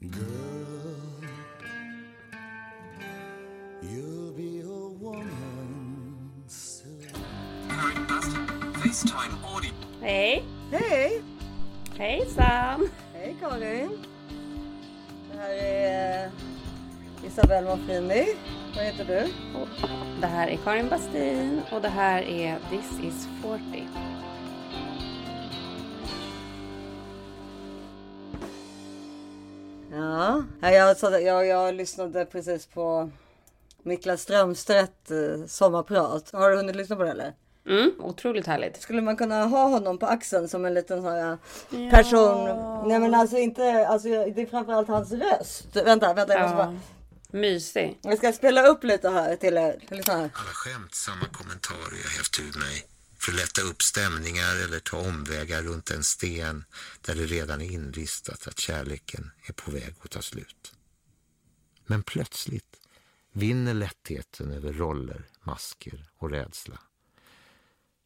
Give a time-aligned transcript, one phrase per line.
[0.00, 0.12] You'll
[4.36, 7.02] be a woman soon.
[8.74, 9.72] Facetime audio.
[10.00, 10.44] Hej!
[10.70, 11.22] Hej!
[11.96, 12.88] Hejsan!
[13.12, 13.90] Hej Karin!
[15.32, 16.30] Det här är eh,
[17.26, 18.26] Isabelle Monfrini.
[18.76, 19.32] Vad heter du?
[20.20, 24.07] Det här är Karin Bastin och det här är This is 40.
[30.60, 33.10] Jag, jag, jag lyssnade precis på
[33.82, 36.30] Niklas Strömstedt eh, sommarprat.
[36.32, 37.32] Har du hunnit lyssna på det eller?
[37.68, 38.82] Mm, otroligt härligt.
[38.82, 41.38] Skulle man kunna ha honom på axeln som en liten sån här
[41.90, 42.44] person?
[42.88, 45.76] Nej men alltså inte, alltså det är framförallt hans röst.
[45.76, 46.64] Vänta, vänta jag måste Ja.
[46.64, 46.78] bara.
[47.30, 47.98] Mysig.
[48.02, 49.78] Jag ska spela upp lite här till er.
[50.06, 50.14] Här.
[50.16, 52.87] Alla skämtsamma kommentarer jag hävt ur mig
[53.18, 56.64] för att lätta upp stämningar eller ta omvägar runt en sten
[57.00, 60.72] där det redan är inristat att kärleken är på väg att ta slut.
[61.86, 62.76] Men plötsligt
[63.32, 66.78] vinner lättheten över roller, masker och rädsla.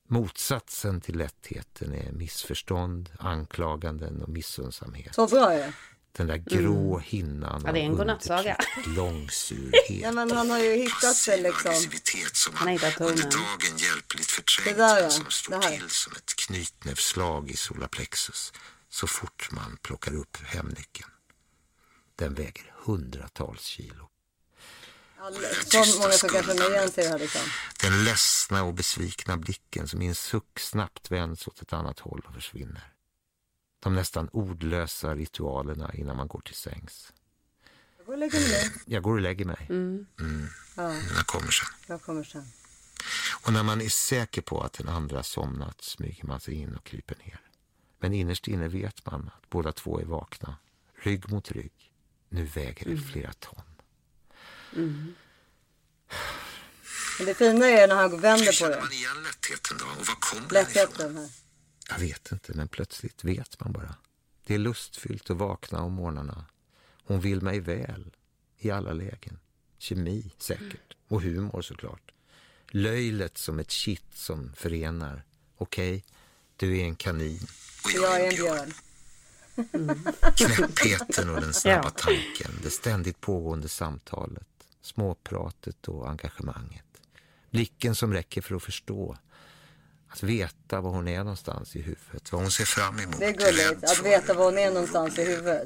[0.08, 5.14] Motsatsen till lättheten är missförstånd, anklaganden och missunnsamhet.
[5.14, 5.74] Så bra är.
[6.12, 8.56] Den där grå hinnan Ja, det är en av godnattsaga.
[8.56, 9.90] undertryckt långsurhet.
[10.02, 11.74] Ja men han har ju hittat det liksom.
[12.32, 13.10] som Han har hittat tonen.
[13.12, 15.10] under dagen hjälpligt förträngt Det där, ja.
[15.10, 15.70] som här.
[15.78, 18.52] till som ett knytnävsslag i solarplexus
[18.88, 21.10] så fort man plockar upp hemnyckeln.
[22.16, 24.08] Den väger hundratals kilo.
[25.66, 27.40] Så många som kan känna igen sig här liksom.
[27.82, 32.22] Den ledsna och besvikna blicken som i en suck snabbt vänds åt ett annat håll
[32.28, 32.91] och försvinner.
[33.82, 37.12] De nästan ordlösa ritualerna innan man går till sängs.
[37.98, 38.70] Jag går och lägger mig.
[38.86, 39.66] Jag går och lägger mig.
[40.76, 41.68] Ja, Jag kommer sen.
[41.86, 42.46] jag kommer sen.
[43.44, 46.84] Och när man är säker på att den andra somnat smyger man sig in och
[46.84, 47.40] kryper ner.
[47.98, 50.56] Men innerst inne vet man att båda två är vakna,
[51.02, 51.92] rygg mot rygg.
[52.28, 53.62] Nu väger det flera ton.
[57.18, 58.82] Men det fina är när han vänder på Känner det.
[58.82, 59.84] man igen lättheten då?
[59.84, 60.74] Och var kommer den ifrån?
[60.74, 61.30] Lättheten här.
[61.88, 63.94] Jag vet inte, men plötsligt vet man bara.
[64.46, 66.44] Det är lustfyllt att vakna om morgnarna.
[67.04, 68.16] Hon vill mig väl,
[68.58, 69.38] i alla lägen.
[69.78, 70.96] Kemi, säkert.
[71.08, 72.12] Och humor såklart.
[72.70, 75.24] Löjlet som ett kitt som förenar.
[75.56, 76.04] Okej,
[76.56, 77.46] du är en kanin.
[77.84, 78.72] Och Jag är en björn.
[80.36, 84.48] Knäppheten och den snabba tanken, det ständigt pågående samtalet,
[84.82, 86.84] småpratet och engagemanget.
[87.50, 89.16] Blicken som räcker för att förstå,
[90.12, 93.32] att veta var hon är någonstans i huvudet, vad hon ser fram emot, Det är
[93.32, 95.62] gulligt att veta var hon är någonstans i huvudet.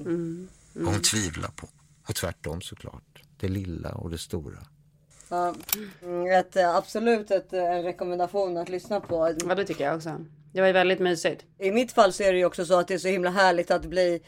[0.72, 1.68] vad hon tvivlar på.
[2.08, 4.58] Och tvärtom såklart, det lilla och det stora.
[5.28, 5.54] Ja,
[6.02, 9.34] mm, ett, eh, absolut ett, eh, en rekommendation att lyssna på.
[9.48, 10.24] Ja, det tycker jag också.
[10.52, 11.44] Det var ju väldigt mysigt.
[11.58, 13.70] I mitt fall så är det ju också så att det är så himla härligt
[13.70, 14.20] att bli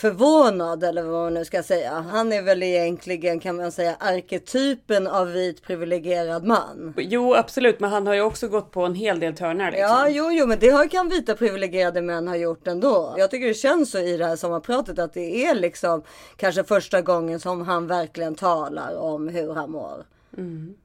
[0.00, 2.04] förvånad eller vad man nu ska säga.
[2.10, 6.94] Han är väl egentligen kan man säga arketypen av vit privilegierad man.
[6.96, 9.70] Jo, absolut, men han har ju också gått på en hel del törnar.
[9.70, 9.88] Liksom.
[9.88, 13.14] Ja, jo, jo, men det har kan vita privilegierade män ha gjort ändå.
[13.18, 16.02] Jag tycker det känns så i det här sommarpratet att det är liksom
[16.36, 20.04] kanske första gången som han verkligen talar om hur han mår.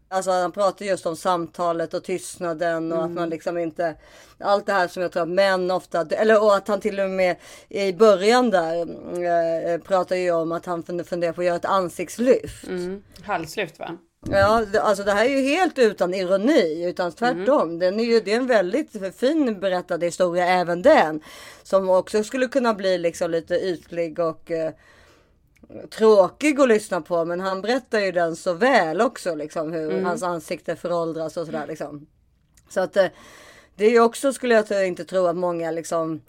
[0.10, 3.96] Alltså han pratar just om samtalet och tystnaden och att man liksom inte
[4.40, 7.10] allt det här som jag tror att män ofta eller och att han till och
[7.10, 7.36] med
[7.70, 8.82] i början där
[9.74, 12.68] eh, pratar ju om att han fund- funderar på att göra ett ansiktslyft.
[12.68, 13.04] Mm.
[13.24, 13.98] Halslyft, va?
[14.30, 17.80] Ja, alltså det här är ju helt utan ironi utan tvärtom.
[17.80, 21.22] Den är ju, det är en väldigt fin berättad historia även den.
[21.64, 24.72] Som också skulle kunna bli liksom lite ytlig och eh,
[25.90, 27.26] tråkig att lyssna på.
[27.26, 31.68] Men han berättar ju den så väl också liksom hur hans ansikte föråldras och sådär
[31.68, 32.08] liksom.
[32.70, 33.06] Så att eh,
[33.76, 36.22] det är ju också skulle jag inte tro att många liksom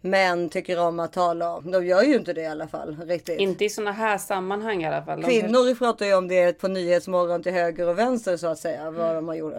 [0.00, 1.70] män tycker om att tala om.
[1.70, 3.40] De gör ju inte det i alla fall riktigt.
[3.40, 5.20] Inte i såna här sammanhang i alla fall.
[5.20, 8.90] De Kvinnor pratar ju om det på Nyhetsmorgon till höger och vänster så att säga.
[8.90, 9.54] Vad de har gjort.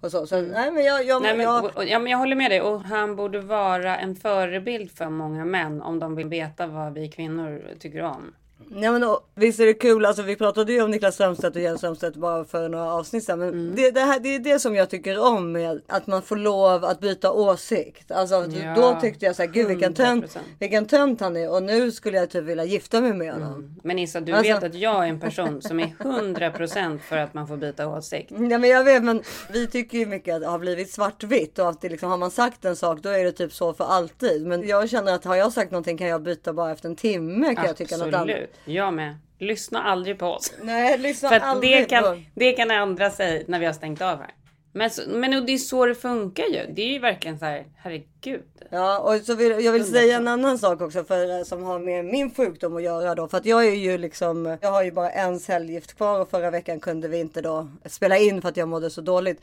[0.00, 0.26] Och så.
[0.26, 2.80] så nej men jag, jag, Nej, men, jag, ja, men jag håller med dig och
[2.80, 7.62] han borde vara en förebild för många män om de vill veta vad vi kvinnor
[7.78, 8.34] tycker om.
[8.68, 10.04] Nej, men, och, visst är det kul.
[10.06, 13.38] Alltså, vi pratade ju om Niklas Strömstedt och Jens Strömstedt bara för några avsnitt sedan.
[13.38, 13.74] Men Mm.
[13.76, 16.84] det, det, här, det är det som jag tycker om med att man får lov
[16.84, 18.10] att byta åsikt.
[18.10, 20.38] Alltså, Ja, då tyckte jag så här, gud vilken tönt, 100%.
[20.58, 21.50] vilken tönt han är.
[21.52, 23.80] Och nu skulle jag typ vilja gifta mig med honom.
[23.84, 27.34] Men Issa, du Alltså- vet att jag är en person som är 100% för att
[27.34, 28.30] man får byta åsikt.
[28.30, 29.22] Ja, men jag vet, men
[29.52, 32.30] vi tycker ju mycket att det har blivit svartvitt och att det liksom, har man
[32.30, 34.46] sagt en sak då är det typ så för alltid.
[34.46, 37.54] Men jag känner att har jag sagt någonting kan jag byta bara efter en timme
[37.54, 38.36] kan jag tycka något annat.
[38.64, 39.16] Jag med.
[39.38, 40.52] Lyssna aldrig på oss.
[40.62, 41.88] Nej, lyssna För aldrig det på.
[41.88, 44.34] kan, det kan ändra sig när vi har stängt av här.
[44.72, 46.72] Men, så, men det är så det funkar ju.
[46.74, 48.42] Det är ju verkligen så här, herregud.
[48.70, 52.04] Ja, och så vill, jag vill säga en annan sak också för, som har med
[52.04, 53.28] min sjukdom att göra då.
[53.28, 56.50] För att jag är ju liksom, jag har ju bara en cellgift kvar och förra
[56.50, 59.42] veckan kunde vi inte då spela in för att jag mådde så dåligt.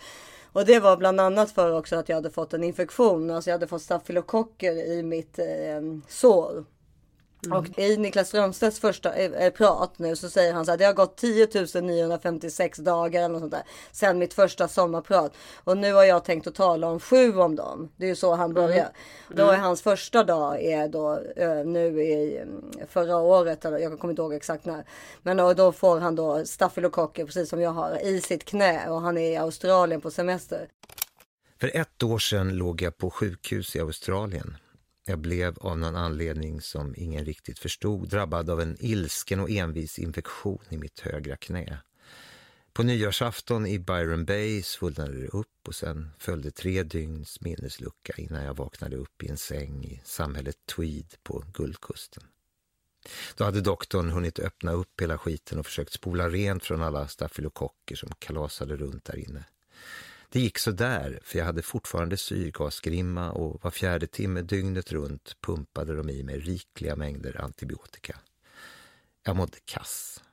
[0.51, 3.31] Och det var bland annat för också att jag hade fått en infektion.
[3.31, 5.45] Alltså jag hade fått stafylokocker i mitt eh,
[6.07, 6.65] sår.
[7.45, 7.57] Mm.
[7.57, 10.77] Och i Niklas Strömstedts första äh, prat nu så säger han så här.
[10.77, 11.47] Det har gått 10
[11.81, 13.63] 956 dagar eller något sånt där.
[13.91, 15.33] Sen mitt första sommarprat.
[15.63, 17.89] Och nu har jag tänkt att tala om sju om dem.
[17.95, 18.75] Det är ju så han börjar.
[18.77, 18.91] Mm.
[19.29, 22.41] Då är hans första dag är då äh, nu i
[22.89, 23.65] förra året.
[23.65, 24.85] Eller jag kommer inte ihåg exakt när.
[25.21, 28.89] Men då, då får han då stafylokocker precis som jag har i sitt knä.
[28.89, 30.67] Och han är i Australien på semester.
[31.59, 34.57] För ett år sedan låg jag på sjukhus i Australien
[35.07, 39.99] jag blev av någon anledning som ingen riktigt förstod drabbad av en ilsken och envis
[39.99, 41.79] infektion i mitt högra knä.
[42.73, 48.43] På nyårsafton i Byron Bay svullnade det upp och sen följde tre dygns minneslucka innan
[48.43, 52.23] jag vaknade upp i en säng i samhället Tweed på Guldkusten.
[53.35, 57.95] Då hade doktorn hunnit öppna upp hela skiten och försökt spola rent från alla stafylokocker
[57.95, 59.45] som kalasade runt där inne.
[60.29, 65.41] Det gick så där, för jag hade fortfarande syrgasgrimma och var fjärde timme dygnet runt
[65.41, 68.17] pumpade de i mig rikliga mängder antibiotika.
[69.23, 70.23] Jag mådde kass.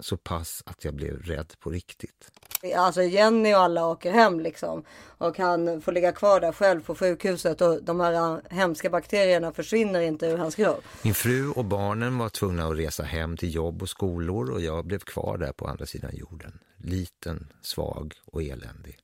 [0.00, 2.30] Så pass att jag blev rädd på riktigt.
[2.76, 4.84] Alltså Jenny och alla åker hem liksom.
[5.18, 7.60] Och han får ligga kvar där själv på sjukhuset.
[7.60, 10.84] Och de här hemska bakterierna försvinner inte ur hans kropp.
[11.02, 14.50] Min fru och barnen var tvungna att resa hem till jobb och skolor.
[14.50, 16.58] Och jag blev kvar där på andra sidan jorden.
[16.76, 19.03] Liten, svag och eländig.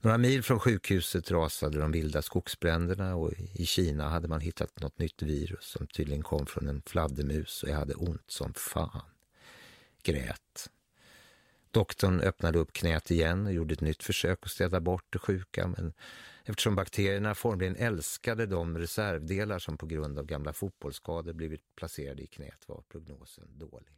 [0.00, 4.98] Några mil från sjukhuset rasade de vilda skogsbränderna och i Kina hade man hittat något
[4.98, 9.04] nytt virus som tydligen kom från en fladdermus och jag hade ont som fan.
[10.02, 10.70] Grät.
[11.70, 15.66] Doktorn öppnade upp knät igen och gjorde ett nytt försök att städa bort det sjuka
[15.66, 15.92] men
[16.44, 22.26] eftersom bakterierna formligen älskade de reservdelar som på grund av gamla fotbollsskador blivit placerade i
[22.26, 23.92] knät var prognosen dålig.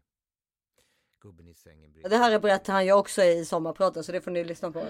[1.21, 4.45] Gubben i sängen Det här berättar han ju också i sommarpraten så det får ni
[4.45, 4.83] lyssna på.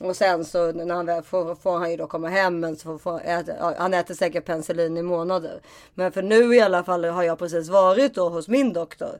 [0.00, 3.20] Och sen så när han får, får han ju då komma hem men så får,
[3.20, 5.60] äta, han äter säkert penicillin i månader.
[5.94, 9.18] Men för nu i alla fall har jag precis varit då hos min doktor.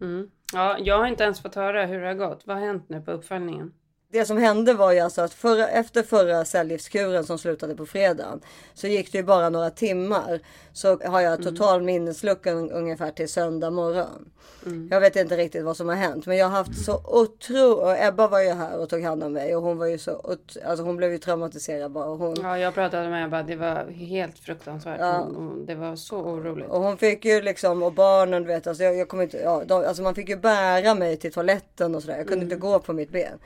[0.00, 0.30] Mm.
[0.52, 2.46] Ja, jag har inte ens fått höra hur det har gått.
[2.46, 3.72] Vad har hänt nu på uppföljningen?
[4.08, 8.40] Det som hände var ju alltså att förra, efter förra cellgiftskuren som slutade på fredagen
[8.74, 10.40] så gick det ju bara några timmar
[10.72, 11.86] så har jag total mm.
[11.86, 14.30] minneslucka ungefär till söndag morgon.
[14.66, 14.88] Mm.
[14.90, 18.04] Jag vet inte riktigt vad som har hänt men jag har haft så otroligt och
[18.04, 20.84] Ebba var ju här och tog hand om mig och hon var ju så alltså
[20.84, 22.06] hon blev ju traumatiserad bara.
[22.06, 22.36] Hon...
[22.42, 25.00] Ja jag pratade med Ebba det var helt fruktansvärt.
[25.00, 25.28] Ja.
[25.34, 26.68] Hon, det var så oroligt.
[26.68, 29.62] Och hon fick ju liksom och barnen du vet alltså jag, jag kommer inte, ja,
[29.66, 32.16] de, alltså man fick ju bära mig till toaletten och sådär.
[32.16, 32.52] Jag kunde mm.
[32.52, 33.38] inte gå på mitt ben.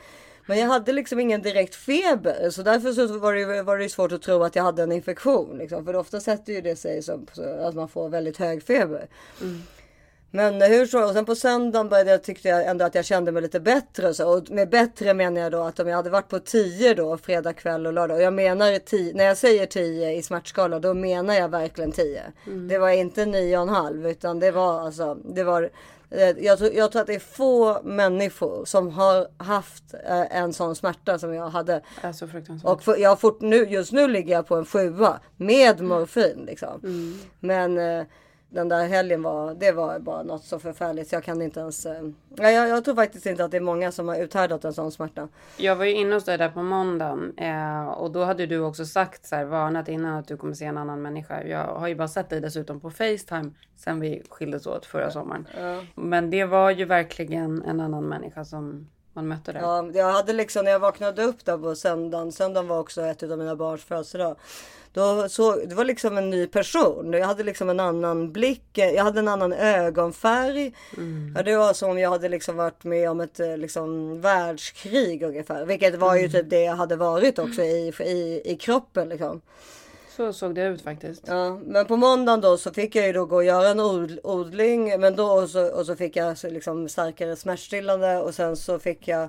[0.51, 4.13] Men jag hade liksom ingen direkt feber så därför så var det, var det svårt
[4.13, 5.59] att tro att jag hade en infektion.
[5.59, 5.85] Liksom.
[5.85, 7.27] För ofta sätter ju det sig som
[7.61, 9.09] att man får väldigt hög feber.
[9.41, 9.63] Mm.
[10.31, 11.05] Men hur så?
[11.05, 14.15] Och sen på söndagen började jag, tyckte jag ändå att jag kände mig lite bättre.
[14.15, 14.37] Så.
[14.37, 17.53] Och med bättre menar jag då att om jag hade varit på 10 då, fredag
[17.53, 18.17] kväll och lördag.
[18.17, 22.23] Och jag menar 10, när jag säger 10 i smärtskala då menar jag verkligen 10.
[22.47, 22.69] Mm.
[22.69, 25.71] Det var inte 9,5 utan det var alltså, det var
[26.39, 30.77] jag tror, jag tror att det är få människor som har haft eh, en sån
[30.77, 31.83] smärta som jag hade.
[32.01, 32.29] Alltså.
[32.65, 36.45] Och för, jag fort, nu, just nu ligger jag på en sjua med morfin.
[36.47, 36.81] Liksom.
[36.85, 37.19] Mm.
[37.41, 38.07] Men eh,
[38.51, 41.87] den där helgen var, det var bara något så förfärligt så jag kan inte ens.
[41.87, 42.03] Eh,
[42.37, 45.29] jag, jag tror faktiskt inte att det är många som har uthärdat en sån smärta.
[45.57, 48.85] Jag var ju inne hos dig där på måndagen eh, och då hade du också
[48.85, 51.43] sagt så här varnat innan att du kommer se en annan människa.
[51.45, 55.47] Jag har ju bara sett dig dessutom på Facetime sen vi skildes åt förra sommaren.
[55.59, 55.83] Ja.
[55.95, 59.61] Men det var ju verkligen en annan människa som man mötte där.
[59.61, 62.33] Ja, jag hade liksom när jag vaknade upp där på söndagen.
[62.33, 64.37] Söndagen var också ett av mina barns födelsedag.
[64.93, 67.13] Då så, det var liksom en ny person.
[67.13, 68.65] Jag hade liksom en annan blick.
[68.73, 70.75] Jag hade en annan ögonfärg.
[70.97, 71.35] Mm.
[71.37, 75.23] Ja, det var som om jag hade liksom varit med om ett eh, liksom, världskrig
[75.23, 75.65] ungefär.
[75.65, 76.33] Vilket var ju mm.
[76.33, 79.41] typ det jag hade varit också i, i, i kroppen liksom.
[80.21, 81.23] Så såg det ut faktiskt.
[81.27, 83.81] Ja, men på måndagen då så fick jag ju då gå och göra en
[84.23, 85.01] odling.
[85.01, 89.09] Men då och så, och så fick jag liksom starkare smärtstillande och sen så fick
[89.09, 89.29] jag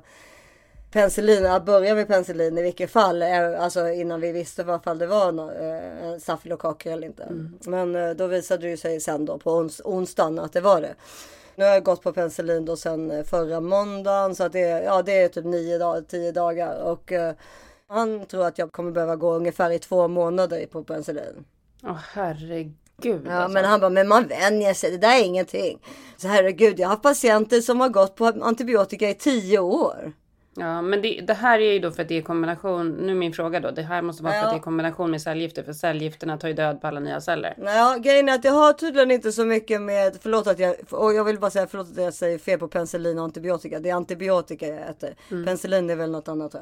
[0.92, 4.98] penicillin, att börja med penicillin i vilket fall, eh, alltså innan vi visste vad fall
[4.98, 5.30] det var
[5.64, 7.24] eh, stafylokocker eller inte.
[7.24, 7.60] Mm.
[7.66, 10.96] Men eh, då visade det sig sen då på ons onsdagen att det var det.
[11.56, 15.22] Nu har jag gått på penicillin då sen förra måndagen så att det, ja, det
[15.22, 17.12] är typ nio dagar, tio dagar och
[17.92, 21.46] han tror att jag kommer behöva gå ungefär i två månader på penicillin.
[21.84, 22.74] Åh oh, herregud.
[23.02, 23.54] Gud, ja, alltså.
[23.54, 25.80] men han bara, men man vänjer sig, det där är ingenting.
[26.18, 30.14] Så herregud, jag har patienter som har gått på antibiotika i tio år.
[30.56, 32.90] Ja, men det, det här är ju då för att det är kombination.
[32.92, 33.72] Nu min fråga då.
[33.72, 34.46] Det här måste vara för Ja.
[34.46, 35.64] att det är kombination med cellgifter.
[35.64, 37.54] För cellgifterna tar ju död på alla nya celler.
[37.58, 41.14] Ja, grejen är att jag har tydligen inte så mycket med, förlåt att jag, och
[41.14, 43.80] jag vill bara säga förlåt att jag säger fel på penicillin och antibiotika.
[43.80, 45.16] Det är antibiotika jag äter.
[45.30, 46.56] Penicillin är väl något annat.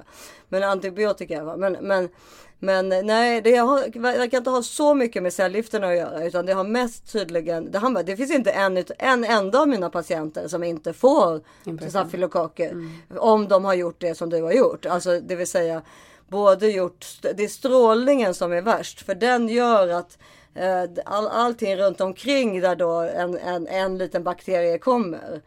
[0.49, 1.43] Men antibiotika.
[1.57, 2.09] Men, men,
[2.59, 6.25] men nej, det har, verkar inte ha så mycket med cellgifterna att göra.
[6.25, 9.89] Utan det har mest tydligen, det, har, det finns inte en, en enda av mina
[9.89, 11.41] patienter som inte får
[11.89, 12.73] stafylokocker.
[13.17, 14.85] Om de har gjort det som du har gjort.
[14.85, 15.81] Alltså det vill säga
[16.27, 19.05] både gjort, det är strålningen som är värst.
[19.05, 20.17] För den gör att
[20.55, 25.41] eh, all, allting runt omkring där då en, en, en liten bakterie kommer.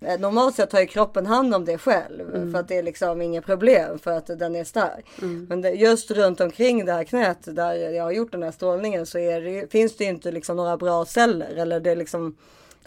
[0.00, 3.22] Eh, Normalt sett tar ju kroppen hand om det själv för att det är liksom
[3.22, 5.06] inget problem för att den är stark.
[5.48, 9.06] Men det, just runt omkring det här knät där jag har gjort den här strålningen
[9.06, 12.36] så det, finns det ju inte liksom några bra celler eller det är liksom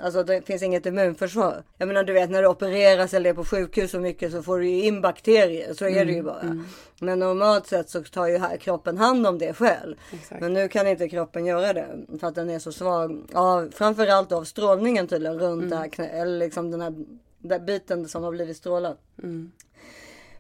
[0.01, 1.63] Alltså det finns inget immunförsvar.
[1.77, 4.59] Jag menar du vet när du opereras eller är på sjukhus så mycket så får
[4.59, 5.73] du ju in bakterier.
[5.73, 6.65] Så är det ju bara.
[6.99, 9.95] Men normalt sett så tar ju kroppen hand om det själv.
[10.13, 10.41] Exakt.
[10.41, 11.87] Men nu kan inte kroppen göra det.
[12.19, 13.21] För att den är så svag.
[13.33, 16.93] Av, framförallt av strålningen tydligen runt det här knä, Eller liksom den här
[17.39, 18.97] där biten som har blivit strålad.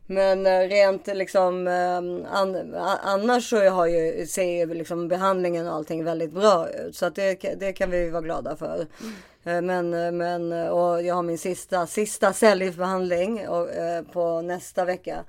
[0.05, 1.97] Men eh, rent liksom eh,
[2.37, 6.95] an, annars så har ju, ser ju liksom behandlingen och allting väldigt bra ut.
[6.95, 8.87] Så att det, det kan vi vara glada för.
[9.49, 14.41] Eh, Men, eh, men eh, och jag har min sista, sista cellgiftsbehandling och, eh, på
[14.41, 15.23] nästa vecka.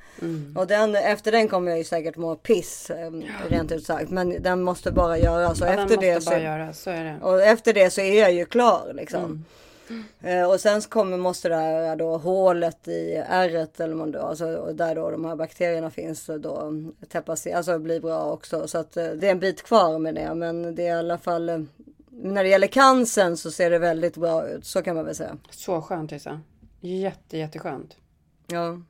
[0.56, 2.90] Och den, efter den kommer jag ju säkert må piss
[3.48, 4.10] rent ut sagt.
[4.10, 5.60] Men den måste bara göras.
[5.60, 6.30] Och Ja, efter det så,
[6.90, 7.14] är det.
[7.22, 9.44] och efter det så är jag ju klar liksom.
[10.20, 14.72] Eh, och sen kommer, måste det här då hålet i ärret eller man då, alltså,
[14.72, 16.72] där då de här bakterierna finns då
[17.08, 18.68] täppas alltså bli bra också.
[18.68, 20.34] Så att det är en bit kvar med det.
[20.34, 21.66] Men det är i alla fall,
[22.22, 24.64] när det gäller cancern så ser det väldigt bra ut.
[24.66, 25.36] Så kan man väl säga.
[25.50, 26.40] Så skönt Lisa.
[26.80, 27.96] Jätte, jätteskönt.
[28.46, 28.80] Ja.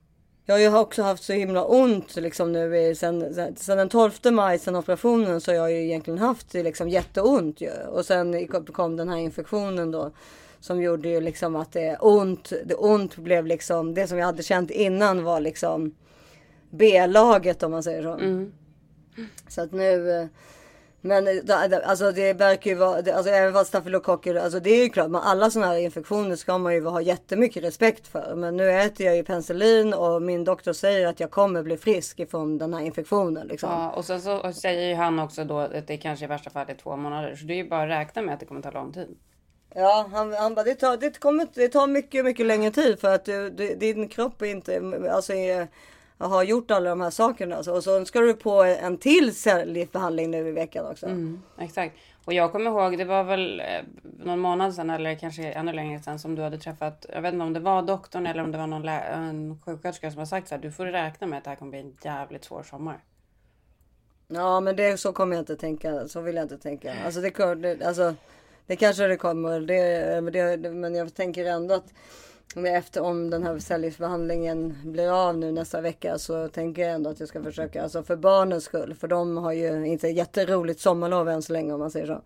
[0.44, 3.88] Jag har ju också haft så himla ont liksom nu i, sen, sen, sen den
[3.88, 7.70] 12 maj, sen operationen, så har jag ju egentligen haft liksom jätteont ju.
[7.70, 10.12] Och sen kom- den här infektionen då.
[10.60, 14.42] Som gjorde ju liksom att det ont, det ont blev liksom, det som jag hade
[14.42, 15.94] känt innan var liksom
[16.70, 18.18] B-laget om man säger så.
[19.48, 20.26] Så att nu, eh,
[21.00, 24.82] men eh, da- alltså det verkar ju vara, alltså även fast stafylokocker, alltså det är
[24.82, 28.34] ju klart, men alla sådana här infektioner ska man ju ha jättemycket respekt för.
[28.36, 32.20] Men nu äter jag ju penicillin och min doktor säger att jag kommer bli frisk
[32.20, 33.70] ifrån den här infektionen liksom.
[33.70, 36.66] Ja, och sen så säger ju han också då att det kanske i värsta fall
[36.70, 37.36] är två månader.
[37.36, 39.16] Så det är ju bara att räkna med att det kommer ta lång tid.
[39.74, 43.14] Ja, han, han bara, det tar, det, kommer, det tar mycket, mycket längre tid för
[43.14, 45.68] att du, du, din kropp är inte, alltså är,
[46.20, 47.56] har gjort alla de här sakerna.
[47.56, 51.06] Alltså, och så ska du på en till cellgiftsbehandling nu i veckan också.
[51.06, 51.96] Mm, exakt.
[52.24, 53.66] Och jag kommer ihåg, det var väl eh,
[54.02, 57.44] någon månad sedan eller kanske ännu längre sedan som du hade träffat, jag vet inte
[57.44, 60.54] om det var doktorn eller om det var någon en sjuksköterska som har sagt så
[60.54, 63.00] här, du får räkna med att det här kommer bli en jävligt svår sommar.
[64.28, 66.08] Ja, men det, så kommer jag inte tänka.
[66.08, 66.94] Så vill jag inte tänka.
[67.04, 68.14] Alltså det, alltså,
[68.66, 69.60] det kanske det kommer.
[69.60, 71.92] Det, men det, men jag tänker ändå att
[72.56, 77.20] efter om den här cellgiftsbehandlingen blir av nu nästa vecka så tänker jag ändå att
[77.20, 77.82] jag ska försöka.
[77.82, 78.94] Alltså för barnens skull.
[78.94, 82.22] För de har ju inte jätteroligt sommarlov än så länge om man säger så.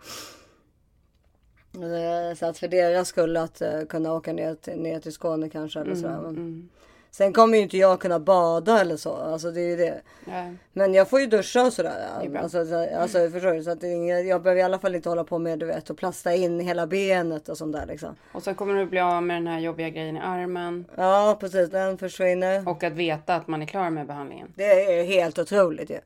[1.83, 5.49] Eh, Så att för deras skull att eh, kunna åka ner till, ner till Skåne
[5.51, 6.21] kanske eller sådär.
[6.23, 6.69] Men,
[7.15, 9.15] Sen kommer ju inte jag kunna bada eller så.
[9.15, 10.01] Alltså det är ju det.
[10.27, 10.51] Ja.
[10.73, 11.95] Men jag får ju duscha och sådär.
[12.39, 13.63] Alltså, så- alltså förstår du?
[13.63, 15.97] Så att inget, jag behöver i alla fall inte hålla på med du vet och
[15.99, 18.17] plasta in hela benet och sånt där liksom.
[18.33, 20.85] Och sen kommer du bli av med den här jobbiga grejen i armen.
[20.97, 22.69] Ja precis, den försvinner.
[22.69, 24.53] Och att veta att man är klar med behandlingen.
[24.57, 24.65] Det
[25.01, 25.99] är helt otroligt ju.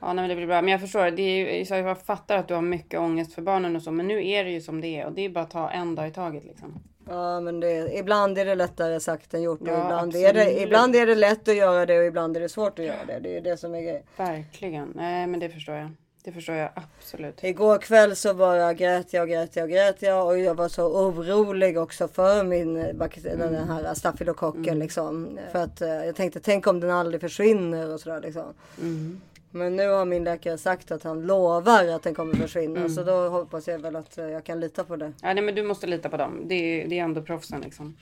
[0.00, 0.62] Ja, nej, men det blir bra.
[0.62, 3.42] Men jag förstår, det är ju, så jag fattar att du har mycket ångest för
[3.42, 3.90] barnen och så.
[3.90, 5.94] Men nu är det ju som det är och det är bara att ta en
[5.94, 6.80] dag i taget liksom.
[7.08, 9.60] Ja men det, ibland är det lättare sagt än gjort.
[9.60, 12.40] Och Ja, ibland, är det, ibland är det lätt att göra det och ibland är
[12.40, 13.18] det svårt att göra det.
[13.18, 14.02] Det är det som är grejen.
[14.16, 14.92] Verkligen.
[14.94, 15.90] Nej, men det förstår jag.
[16.24, 17.44] Det förstår jag absolut.
[17.44, 20.68] Igår kväll så bara grät jag och grät jag och grät jag och jag var
[20.68, 23.68] så orolig också för min bak- den Mm.
[23.68, 25.38] här stafylokocken liksom.
[25.52, 28.54] För att eh, jag tänkte tänk om den aldrig försvinner och sådär liksom.
[28.80, 29.20] Mm.
[29.50, 32.80] Men nu har min läkare sagt att han lovar att den kommer försvinna.
[32.80, 32.88] Mm.
[32.92, 35.12] Så då hoppas jag väl att eh, jag kan lita på det.
[35.22, 36.42] Ja, nej, men du måste lita på dem.
[36.44, 37.96] Det är, det är ändå proffsen liksom.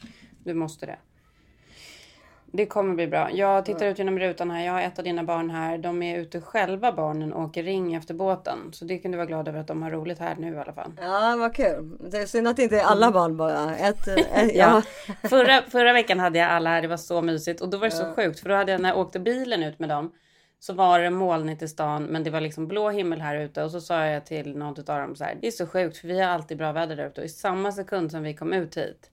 [0.45, 0.97] Du måste det.
[2.47, 3.31] Det kommer bli bra.
[3.33, 4.67] Jag tittar ut genom rutan här.
[4.67, 5.79] Jag har ett av dina barn här.
[5.79, 8.59] De är ute själva barnen och åker ring efter båten.
[8.73, 10.73] Så det kan du vara glad över att de har roligt här nu i alla
[10.73, 10.93] fall.
[11.01, 11.99] Ja vad kul.
[12.11, 13.77] Det är synd att det inte är alla barn bara.
[13.77, 14.51] Ett, ett, Mm.
[14.55, 14.83] Ja.
[15.23, 15.29] ja.
[15.29, 16.83] Förra, förra veckan hade jag alla här.
[16.83, 17.61] Det var så mysigt.
[17.61, 18.41] Och då var det så sjukt.
[18.41, 20.13] För då hade jag när jag åkte bilen ut med dem.
[20.67, 22.05] Så var det molnigt i stan.
[22.05, 23.63] Men det var liksom blå himmel här ute.
[23.63, 25.39] Och så sa jag till någon av dem så här.
[25.41, 25.97] Det är så sjukt.
[25.97, 27.21] För vi har alltid bra väder där ute.
[27.21, 29.11] Och i samma sekund som vi kom ut hit.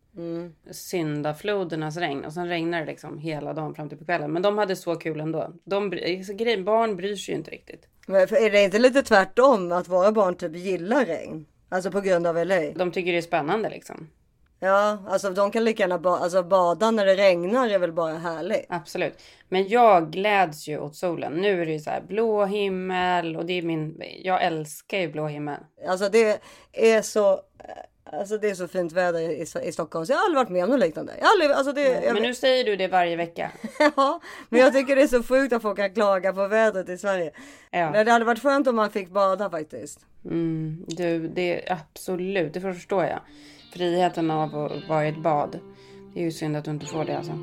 [0.72, 4.32] syndaflodernas regn och sen regnar det liksom hela dagen fram till på kvällen.
[4.32, 5.54] Men de hade så kul ändå.
[5.64, 7.88] De, bry- så grej, barn bryr sig ju inte riktigt.
[8.08, 11.46] Men är det inte lite tvärtom att våra barn typ gillar regn?
[11.70, 12.72] Alltså på grund av LA?
[12.76, 14.08] De tycker det är spännande liksom.
[14.64, 18.18] Ja, alltså de kan lika gärna ba- alltså, bada när det regnar är väl bara
[18.18, 18.66] härligt.
[18.70, 19.22] Absolut.
[19.50, 21.34] Men jag gläds ju åt solen.
[21.34, 24.02] Nu är det ju så här blå himmel och det är min...
[24.24, 25.60] Jag älskar ju blå himmel.
[25.88, 26.42] Alltså det
[26.74, 27.42] är så,
[28.12, 30.64] alltså det är så fint väder i, i Stockholm så jag har aldrig varit med
[30.64, 31.14] om något liknande.
[31.20, 33.52] Jag aldrig, alltså det, jag, Men nu säger du det varje vecka.
[33.96, 36.98] ja, men jag tycker det är så sjukt att folk kan klaga på vädret i
[36.98, 37.32] Sverige.
[37.72, 37.92] Ja.
[37.92, 40.00] Men det hade varit skönt om man fick bada faktiskt.
[40.26, 43.20] Mm, du, det är absolut, det förstår jag.
[43.74, 45.60] Friheten av att vara i ett bad.
[46.14, 47.34] Det är ju synd att du inte får det alltså.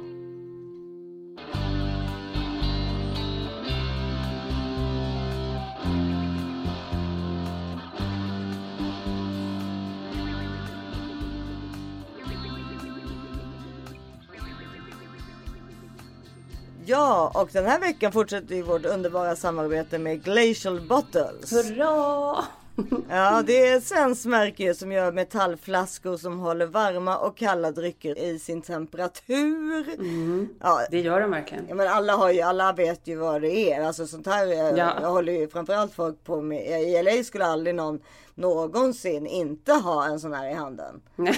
[16.86, 21.52] Ja, och den här veckan fortsätter ju vårt underbara samarbete med Glacial Bottles.
[21.52, 22.44] Hurra!
[23.08, 28.18] Ja, det är ett svenskt märke som gör metallflaskor som håller varma och kalla drycker
[28.18, 29.86] i sin temperatur.
[30.60, 31.64] Ja, Det gör de verkligen.
[31.68, 33.82] Ja, men alla, har ju, alla vet ju vad det är.
[33.82, 34.98] Alltså sånt här eh, Ja.
[35.02, 36.82] jag håller ju framförallt folk på med.
[36.82, 38.00] I LA skulle aldrig någon
[38.34, 41.00] någonsin inte ha en sån här i handen.
[41.16, 41.36] Nej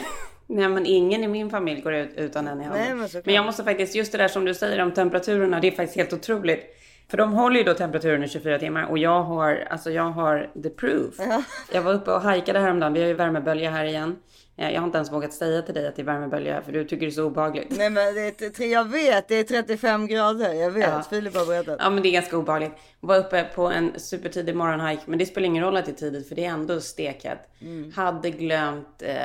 [0.69, 2.83] men ingen i min familj går ut utan en i handen.
[2.83, 5.67] Nej, men, men jag måste faktiskt, just det där som du säger om temperaturerna, det
[5.67, 6.77] är faktiskt helt otroligt.
[7.11, 10.51] För de håller ju då temperaturen i 24 timmar och jag har, alltså jag har
[10.63, 11.15] the proof.
[11.73, 14.17] Jag var uppe och hajkade häromdagen, vi har ju värmebölja här igen.
[14.57, 16.85] Eh, Jag har inte ens vågat säga till dig att det är värmebölja för du
[16.85, 17.67] tycker det är så obehagligt.
[17.79, 20.53] Nej men det är, jag vet, det är 35 grader.
[20.55, 21.03] Jag vet, Ja.
[21.11, 21.77] Filip har berättat.
[21.81, 22.73] Ja men det är ganska obehagligt.
[23.01, 25.03] Var uppe på en supertidig morgonhike.
[25.07, 27.39] Men det spelar ingen roll att det är tidigt för det är ändå stekhett.
[27.95, 29.17] Hade glömt eh,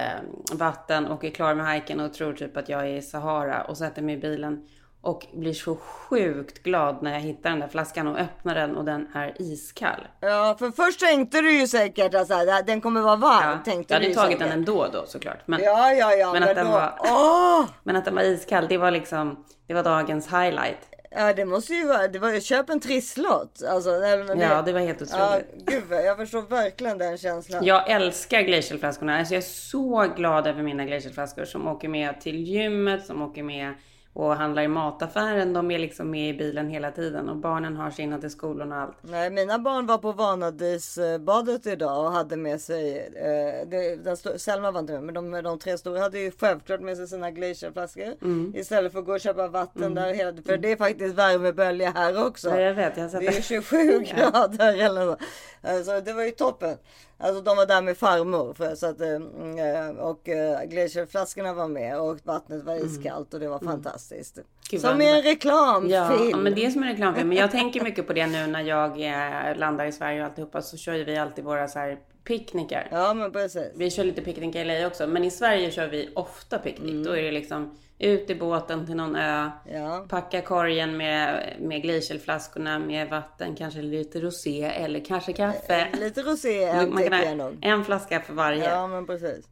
[0.54, 3.78] vatten och är klar med hiken och tror typ att jag är i Sahara och
[3.78, 4.66] sätter mig i bilen.
[5.06, 8.86] Och blir så sjukt glad när jag hittar den där flaskan och öppnar den och
[8.86, 10.08] den är iskall.
[10.20, 13.50] Ja, för först tänkte du ju säkert att så här, den kommer vara varm.
[13.50, 14.40] Ja, tänkte jag du hade ju tagit säkert.
[14.50, 15.38] den ändå då såklart.
[15.46, 16.34] Men, Ja, ja, ja.
[16.34, 17.66] Men att den var- Åh!
[17.84, 20.78] men att den var iskall, det var liksom, det var dagens highlight.
[21.12, 23.64] Ja, det måste ju vara, det var ju, köp en trisslott.
[23.70, 23.90] Alltså,
[24.28, 25.66] men Ja, det var helt Ja, otroligt.
[25.90, 27.66] gud, jag förstår verkligen den känslan.
[27.66, 29.18] Jag älskar glacialflaskorna.
[29.20, 33.44] Alltså jag är så glad över mina glacialflaskor som åker med till gymmet, som åker
[33.44, 33.74] med
[34.16, 35.54] och handlar i mataffären.
[35.54, 38.78] De är liksom med i bilen hela tiden och barnen har sina till skolan och
[38.78, 38.96] allt.
[39.02, 44.72] Nej, mina barn var på Vanadisbadet idag och hade med sig, eh, det, den Selma
[44.72, 48.16] var inte med, men de, de tre stora hade ju självklart med sig sina glacialflaskor.
[48.22, 48.54] Mm.
[48.56, 52.28] Istället för att gå och köpa vatten där hela, för det är faktiskt värmebölja här
[52.28, 52.50] också.
[52.50, 53.42] Ja, jag vet, jag Det är det.
[53.42, 55.20] 27 grader eller något.
[55.62, 56.78] Alltså, det var ju toppen.
[57.18, 58.54] Alltså de var där med farmor.
[58.54, 63.48] För, så att, eh, och eh, glacialflaskorna var med och vattnet var iskallt och det
[63.48, 64.38] var fantastiskt.
[64.38, 64.48] Mm.
[64.70, 65.94] Gud, vad som i en reklamfilm.
[65.94, 67.30] Ja, ja, men det är som en reklamfilm.
[67.30, 70.62] Men jag tänker mycket på det nu när jag eh, landar i Sverige och alltihopa
[70.62, 72.88] så kör ju vi alltid våra så här picknickar.
[72.92, 73.72] Ja men precis.
[73.76, 77.06] Vi kör lite picknick i LA också, men i Sverige kör vi ofta picknick.
[77.06, 80.06] Då är det liksom ut i båten till någon ö, Ja.
[80.10, 85.88] packa korgen med, med glacialflaskorna med vatten, kanske lite rosé eller kanske kaffe.
[86.00, 87.58] Lite rosé tycker jag nog.
[87.62, 88.70] en flaska för varje.
[88.70, 89.46] Ja men precis.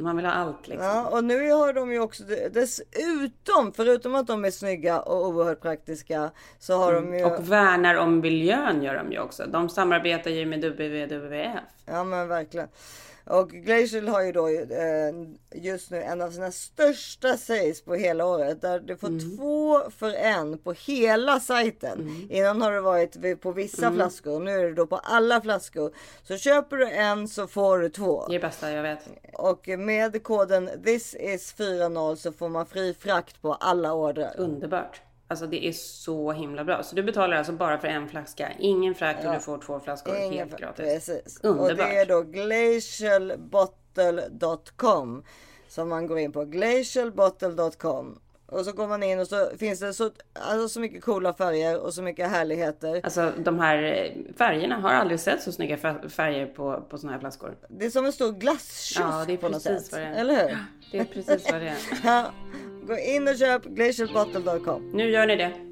[0.00, 0.86] Man vill ha allt liksom.
[0.86, 5.60] Ja, och nu har de ju också dessutom, förutom att de är snygga och oerhört
[5.60, 9.46] praktiska, så har de ju, Och värnar om miljön gör de ju också.
[9.46, 11.60] De samarbetar ju med WWF.
[11.86, 12.68] ja men verkligen.
[13.26, 15.12] Och Glacial har ju då eh,
[15.54, 18.60] just nu en av sina största sales på hela året.
[18.60, 19.36] Där du får Mm.
[19.36, 22.26] två för en på hela sajten.
[22.30, 23.94] Innan har det varit på vissa Mm.
[23.98, 24.40] flaskor.
[24.40, 25.92] Nu är det då på alla flaskor.
[26.22, 28.26] Så köper du en så får du två.
[28.28, 29.00] Det är bästa jag vet.
[29.34, 34.34] Och med koden this is 40 så får man fri frakt på alla ordrar.
[34.38, 35.00] Underbart.
[35.30, 36.82] Alltså det är så himla bra.
[36.82, 38.52] Så du betalar alltså bara för en flaska.
[38.58, 40.84] Ingen frakt och du får två flaskor helt Ingen- gratis.
[40.84, 41.40] Precis.
[41.42, 41.76] Och Underbart.
[41.76, 45.22] det är då glacialbottle.com
[45.68, 46.44] som man går in på.
[46.44, 51.34] glacialbottle.com och så går man in och så finns det så, alltså så mycket coola
[51.34, 53.00] färger och så mycket härligheter.
[53.04, 57.12] Alltså de här eh, färgerna har aldrig sett så snygga fär- färger på, på såna
[57.12, 57.56] här flaskor.
[57.68, 59.92] Det är som en stor glasskiosk Ja, det är på något precis sätt.
[59.92, 60.14] vad det är.
[60.20, 60.58] Eller hur?
[60.92, 61.76] Det är precis vad det är.
[62.04, 62.32] Ja,
[62.90, 64.90] gå in och köp glacialbottle.com.
[64.92, 65.69] Nu gör ni det.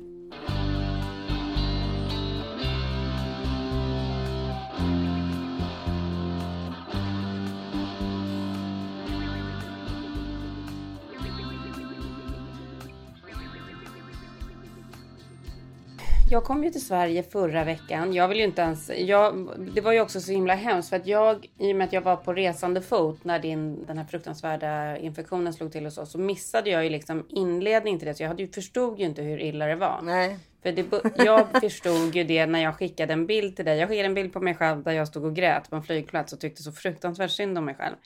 [16.30, 18.14] Jag kom ju till Sverige förra veckan.
[18.14, 18.90] Jag vill ju inte ens...
[18.90, 21.92] Jag, det var ju också så himla hemskt för att jag, i och med att
[21.92, 26.12] jag var på resande fot när din, den här fruktansvärda infektionen slog till hos oss,
[26.12, 28.14] så missade jag ju liksom inledning till det.
[28.14, 30.00] Så jag hade ju, förstod ju inte hur illa det var.
[30.02, 30.38] Nej.
[30.62, 30.86] För det,
[31.24, 33.78] jag förstod ju det när jag skickade en bild till dig.
[33.78, 36.32] Jag skickade en bild på mig själv där jag stod och grät på en flygplats
[36.32, 37.96] och tyckte så fruktansvärt synd om mig själv.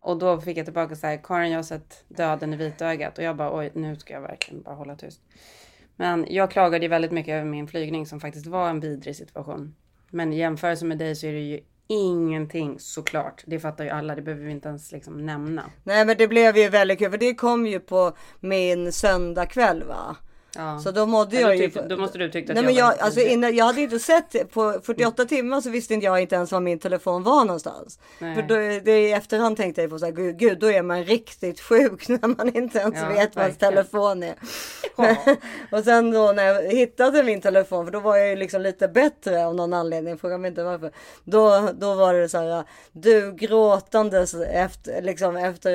[0.00, 3.18] Och då fick jag tillbaka så här, Karin jag har sett döden i vitögat.
[3.18, 5.20] Och jag bara, oj nu ska jag verkligen bara hålla tyst.
[6.00, 9.74] Men jag klagade ju väldigt mycket över min flygning som faktiskt var en vidrig situation.
[10.10, 13.42] Men i jämförelse med dig så är det ju ingenting såklart.
[13.46, 15.70] Det fattar ju alla, det behöver vi inte ens liksom nämna.
[15.84, 20.16] Nej men det blev ju väldigt kul för det kom ju på min söndagkväll va.
[20.54, 20.78] Ja.
[20.78, 21.68] Så då mådde Ja, jag ju...
[21.68, 23.80] då måste du tyckt att Nej, jag men var jag, lite alltså, innan, jag hade
[23.80, 27.44] inte sett på 48 timmar så visste inte jag inte ens var min telefon var
[27.44, 27.98] någonstans.
[28.18, 28.34] Nej.
[28.34, 31.04] För då, det, i efterhand tänkte jag på så här, gud, gud då är man
[31.04, 34.34] riktigt sjuk när man inte ens Ja, vet vad ens telefon är.
[34.96, 35.16] Ja.
[35.78, 38.88] och sen då när jag hittade min telefon, för då var jag ju liksom lite
[38.88, 40.92] bättre av någon anledning, fråga mig inte varför.
[41.24, 45.72] Då, då var det så här, du gråtandes efter, liksom efter,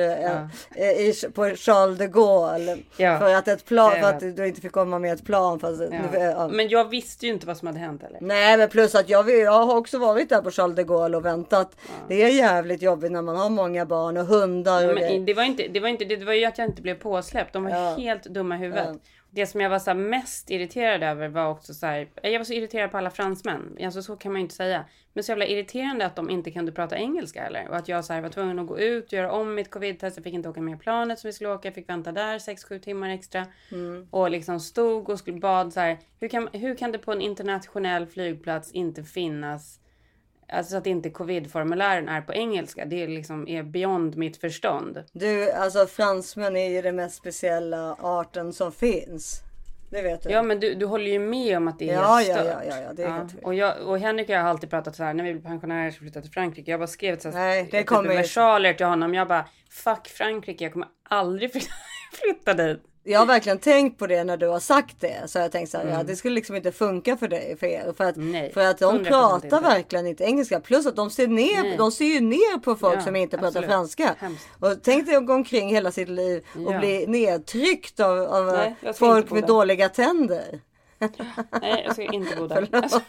[0.74, 2.78] eh, i, på Charles de Gaulle.
[2.96, 5.60] För att ett plan, för att du inte fick komma med ett plan.
[5.60, 6.18] Fast, Ja.
[6.20, 6.48] ja.
[6.48, 8.18] Men jag visste ju inte vad som hade hänt heller.
[8.22, 11.24] Nej men plus att jag, jag har också varit där på Charles de Gaulle och
[11.24, 11.76] väntat.
[12.08, 15.20] Det är jävligt jobbigt när man har många barn och hundar och grejer.
[15.26, 17.52] det var inte, det var inte, det var ju att jag inte blev påsläppt.
[17.52, 17.94] De var Ja.
[17.98, 18.96] helt dumma i huvudet.
[19.30, 22.52] Det som jag var så mest irriterad över var också så här, jag var så
[22.52, 23.76] irriterad på alla fransmän.
[23.84, 24.84] Alltså så kan man ju inte säga.
[25.12, 27.68] Men så jävla irriterande att de inte kunde prata engelska eller.
[27.68, 30.16] Och att jag så här var tvungen att gå ut och göra om mitt covid-test.
[30.16, 31.68] Jag fick inte åka med planet som vi skulle åka.
[31.68, 33.46] Jag fick vänta där 6-7 timmar extra.
[33.72, 34.08] Mm.
[34.10, 35.98] Och liksom stod och skulle bad så här.
[36.20, 39.80] Hur kan, hur kan det på en internationell flygplats inte finnas
[40.48, 42.84] Alltså att inte covid-formulären är på engelska.
[42.84, 45.02] Det är liksom är beyond mitt förstånd.
[45.12, 49.42] Du, alltså fransmän är ju den mest speciella arten som finns.
[49.90, 50.30] Det vet du.
[50.30, 52.46] Ja men du, du håller ju med om att det är Ja, helt ja, stört.
[52.46, 54.96] ja, ja, ja, det är helt och, jag, och Henrik och jag har alltid pratat
[54.96, 56.70] så här när vi blev pensionärer så flyttade till Frankrike.
[56.70, 59.14] Jag bara skrev så här, Nej, det typ kommer versaler till honom.
[59.14, 61.50] Jag bara fuck Frankrike, jag kommer aldrig
[62.12, 62.80] flytta dit.
[63.08, 65.22] Jag har verkligen tänkt på det när du har sagt det.
[65.30, 67.92] Så jag tänkt så här, ja, det skulle liksom inte funka för dig, för er.
[67.96, 68.32] För att, Mm.
[68.32, 69.60] Nej, för att de 100% pratar inte.
[69.60, 70.60] verkligen inte engelska.
[70.60, 71.76] Plus att de ser ner, Nej.
[71.76, 73.70] de ser ju ner på folk Ja, som inte pratar absolut.
[73.70, 74.14] franska.
[74.18, 74.48] Hemskt.
[74.60, 76.78] Och tänk dig att gå omkring hela sitt liv och Ja.
[76.78, 80.60] bli nedtryckt av, av Nej, folk med dåliga tänder.
[81.62, 82.68] Nej jag ska inte bo där.
[82.72, 83.00] Alltså,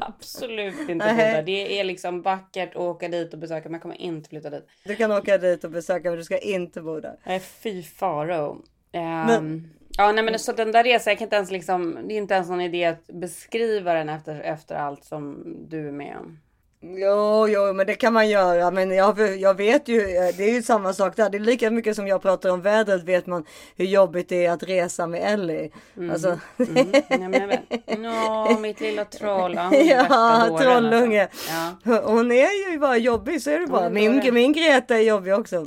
[0.00, 1.42] absolut inte bo där.
[1.42, 4.66] Det är liksom vackert att åka dit och besöka men jag kommer inte flytta dit.
[4.84, 7.16] Du kan åka dit och besöka men du ska inte bo där.
[7.26, 8.58] Nej fy faro.
[8.92, 12.14] Ehm, Men- Ja nej men så den där resan, jag kan inte ens liksom, det
[12.14, 16.16] är inte ens någon idé att beskriva den efter, efter allt som du är med
[16.20, 16.38] om.
[16.84, 18.70] Jo, jo, men det kan man göra.
[18.70, 21.30] Men jag, jag vet ju, eh, det är ju samma sak där.
[21.30, 23.44] Det är lika mycket som jag pratar om vädret vet man
[23.76, 25.70] hur jobbigt det är att resa med Ellie.
[26.12, 27.98] Alltså, Mm, men jag vet.
[27.98, 29.54] Nå, mitt lilla troll.
[29.72, 31.22] Ja, ja, dåren, trollunge.
[31.22, 31.90] Alltså.
[31.90, 33.90] Ja, Hon är ju bara jobbig, så är det bara.
[33.90, 35.66] Min, min Greta är jobbig också.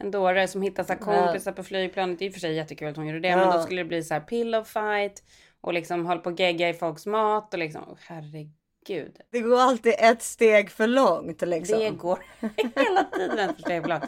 [0.00, 2.18] En dåre som hittar så här kompisar på flygplanet.
[2.18, 3.28] Det är i och för sig jättekul att hon gjorde det.
[3.28, 3.36] Ja.
[3.36, 5.22] Men då skulle det bli så här pillow fight.
[5.60, 7.54] Och liksom hålla på och gegga i folks mat.
[7.54, 9.16] Och liksom, oh, herregud.
[9.32, 11.78] Det går alltid ett steg för långt liksom.
[11.78, 12.18] Det går
[12.74, 14.04] hela tiden ett steg för långt.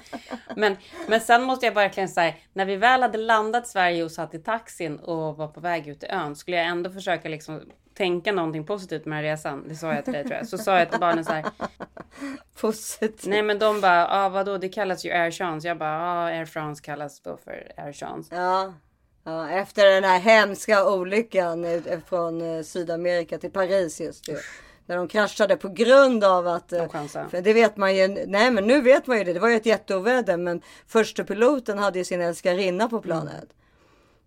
[0.57, 0.77] Men,
[1.09, 4.39] men sen måste jag verkligen säga, när vi väl hade landat Sverige och satt i
[4.39, 7.61] taxin och var på väg ut till ön, skulle jag ändå försöka liksom
[7.95, 9.65] tänka någonting positivt med den här resan.
[9.69, 10.49] Det sa jag till dig tror jag.
[10.49, 11.45] Så sa jag till barnen så här,
[12.61, 13.27] Positivt.
[13.27, 15.69] nej men de bara, ah, vadå det kallas ju Air France.
[15.69, 18.35] Jag bara, ah, Air France kallas då för Air France.
[18.35, 18.75] Ja.
[19.25, 24.37] ja, efter den här hemska olyckan ut- från eh, Sydamerika till Paris just ju.
[24.87, 26.73] När de kraschade på grund av att...
[26.73, 27.09] eh, De.
[27.31, 28.09] För det vet man ju.
[28.27, 29.33] Nej men nu vet man ju det.
[29.33, 30.37] Det var ju ett jätteoväder.
[30.37, 33.49] Men första piloten hade ju sin älskarinna på planet.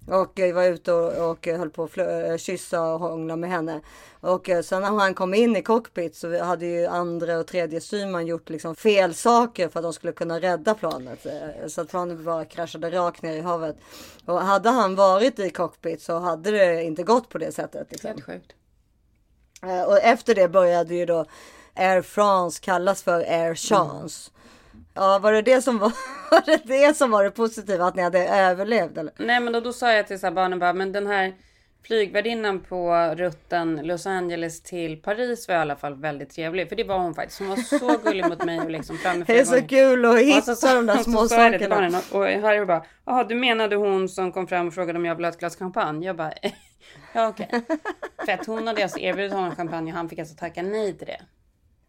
[0.07, 3.81] Och var ute och, och höll på att eh, kyssa och hångla med henne.
[4.19, 7.81] Och eh, sen när han kom in i cockpit så hade ju andra och tredje
[7.81, 11.25] styrman gjort liksom fel saker för att de skulle kunna rädda planet.
[11.25, 13.75] Eh, Så att planet bara kraschade rakt ner i havet.
[14.25, 17.87] Och hade han varit i cockpit så hade det inte gått på det sättet.
[17.91, 18.07] Liksom.
[18.07, 18.53] Helt sjukt.
[19.87, 21.25] Och efter det började ju då
[21.75, 24.31] Air France kallas för Air Chance.
[24.95, 25.91] Ja, var det det som var,
[26.31, 29.13] var det det som var det positiva att ni hade överlevt eller?
[29.17, 31.33] Nej men då, då sa jag till så här barnen bara, men den här
[31.87, 36.69] flygvärdinnan på rutten Los Angeles till Paris var i alla fall väldigt trevlig.
[36.69, 37.39] För det var hon faktiskt.
[37.39, 40.51] Hon var så gullig mot mig och liksom framme Det är så kul att hitta
[40.51, 41.75] Och så- de där små sakerna.
[41.75, 45.05] barnen och och Harry bara, jaha du menade hon som kom fram och frågade om
[45.05, 46.05] jag ville ha ett glas champagne?
[46.05, 46.33] Jag bara,
[47.13, 47.49] ja okej.
[48.25, 51.07] För att hon hade alltså erbjudit honom champagne och han fick alltså tacka nej till
[51.07, 51.21] det.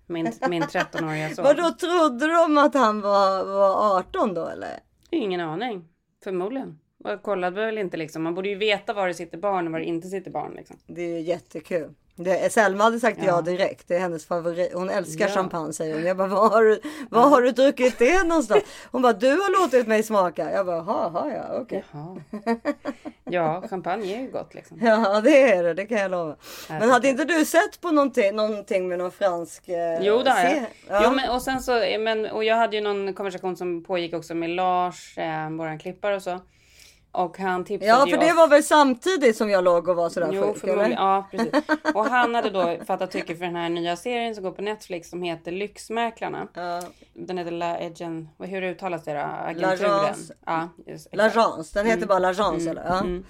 [0.06, 1.44] Min, min 13-åriga son.
[1.44, 4.80] Vadå trodde de att han var, var 18 då eller?
[5.10, 5.84] Ingen aning.
[6.24, 6.78] Förmodligen.
[7.04, 8.22] Och kollade väl inte liksom.
[8.22, 10.76] Man borde ju veta var det sitter barn och var det inte sitter barn liksom.
[10.86, 11.94] Det är jättekul.
[12.18, 13.24] Det, Selma hade sagt ja.
[13.24, 13.88] ja direkt.
[13.88, 14.72] Det är hennes favorit.
[14.74, 15.34] Hon älskar ja.
[15.34, 16.04] champagne säger hon.
[16.04, 17.18] Jag bara, var har du, ja.
[17.18, 18.64] har du druckit det någonstans?
[18.90, 20.52] Hon bara, du har låtit mig smaka.
[20.52, 21.84] Jag bara, jaha, ja, okej.
[22.30, 22.56] Okay.
[23.30, 24.78] Ja, champagne är ju gott liksom.
[24.82, 25.74] Ja, det är det.
[25.74, 26.36] Det kan jag lova.
[26.68, 29.68] Men hade inte du sett på någonting, någonting med någon fransk?
[29.68, 30.66] Eh, jo, det har jag.
[30.88, 31.00] Ja.
[31.04, 34.34] Jo, men, och sen så, men, och jag hade ju någon konversation som pågick också
[34.34, 36.40] med Lars, eh, våran klippare och så.
[37.16, 38.36] Och han tipsade Ja, för det oss.
[38.36, 40.64] var väl samtidigt som jag låg och var sådär jo, sjuk?
[40.64, 40.90] Eller?
[40.90, 41.52] Ja, precis.
[41.94, 45.10] Och han hade då fattat tycke för den här nya serien som går på Netflix
[45.10, 46.48] som heter Lyxmäklarna.
[46.54, 46.82] Ja.
[47.14, 49.20] Den heter La Agent, hur uttalas det då?
[49.20, 50.14] Agenturen?
[50.46, 50.68] Ja,
[51.12, 51.74] L'Agence.
[51.74, 52.08] Den heter mm.
[52.08, 52.68] bara L'Agence mm.
[52.68, 52.84] eller?
[52.84, 53.00] Ja.
[53.00, 53.24] Mm.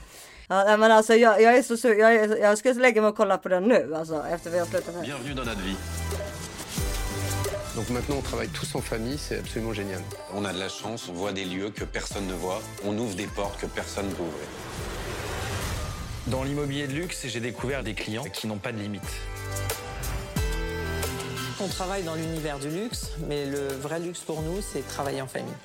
[0.49, 1.99] Ja, men alltså jag, jag är så sur.
[1.99, 4.94] Jag, jag ska lägga mig och kolla på den nu alltså efter vi har slutat
[4.94, 5.03] här.
[5.03, 6.26] Bienvenue dans notre vie.
[7.77, 10.01] Donc maintenant, on travaille tous en famille, c'est absolument génial.
[10.33, 13.15] On a de la chance, on voit des lieux que personne ne voit, on ouvre
[13.15, 14.49] des portes que personne ne peut ouvrir.
[16.29, 19.03] Dans l'immobilier de luxe, j'ai découvert des clients qui n'ont pas de limite.
[21.61, 25.29] On travaille dans l'univers du luxe, mais le vrai luxe pour nous, c'est travailler en
[25.29, 25.57] famille.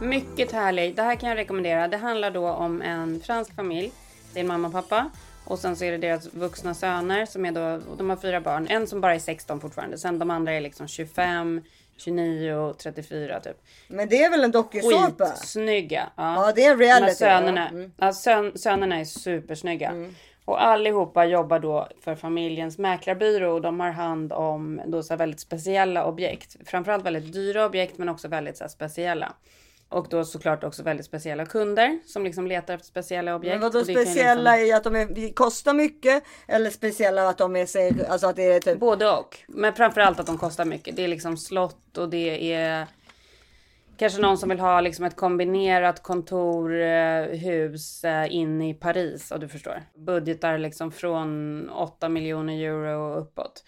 [0.00, 0.96] Mycket härligt.
[0.96, 1.88] Det här kan jag rekommendera.
[1.88, 3.92] Det handlar då om en fransk familj.
[4.32, 5.10] Det är en mamma och pappa
[5.48, 8.66] och sen så är det deras vuxna söner som är då, de har fyra barn.
[8.70, 9.98] En som bara är 16 fortfarande.
[9.98, 11.62] Sen de andra är liksom 25,
[11.96, 13.56] 29 och 34 typ.
[13.88, 15.26] Men det är väl en dokusåpa?
[15.26, 16.08] Snygga.
[16.16, 16.46] Ja.
[16.46, 17.14] ja, det är en reality.
[17.14, 17.92] Sönerna, mm.
[17.96, 19.90] ja, sön, sönerna är supersnygga.
[19.90, 20.14] Mm.
[20.44, 25.40] Och allihopa jobbar då för familjens mäklarbyrå och de har hand om då så väldigt
[25.40, 26.56] speciella objekt.
[26.66, 29.32] Framförallt väldigt dyra objekt men också väldigt så speciella.
[29.88, 33.54] Och då såklart också väldigt speciella kunder som liksom letar efter speciella objekt.
[33.54, 34.68] Men vadå speciella liksom...
[34.68, 36.24] i att de är, kostar mycket?
[36.48, 38.78] Eller speciella att de är, alltså att det är typ...
[38.78, 39.38] Både och.
[39.48, 40.96] Men framförallt att de kostar mycket.
[40.96, 42.86] Det är liksom slott och det är
[43.98, 49.48] Kanske någon som vill ha liksom ett kombinerat kontorhus eh, inne i Paris och du
[49.48, 49.82] förstår.
[49.96, 53.64] Budgetar liksom från 8 miljoner euro och uppåt.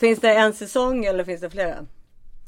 [0.00, 1.74] Finns det en säsong eller finns det flera?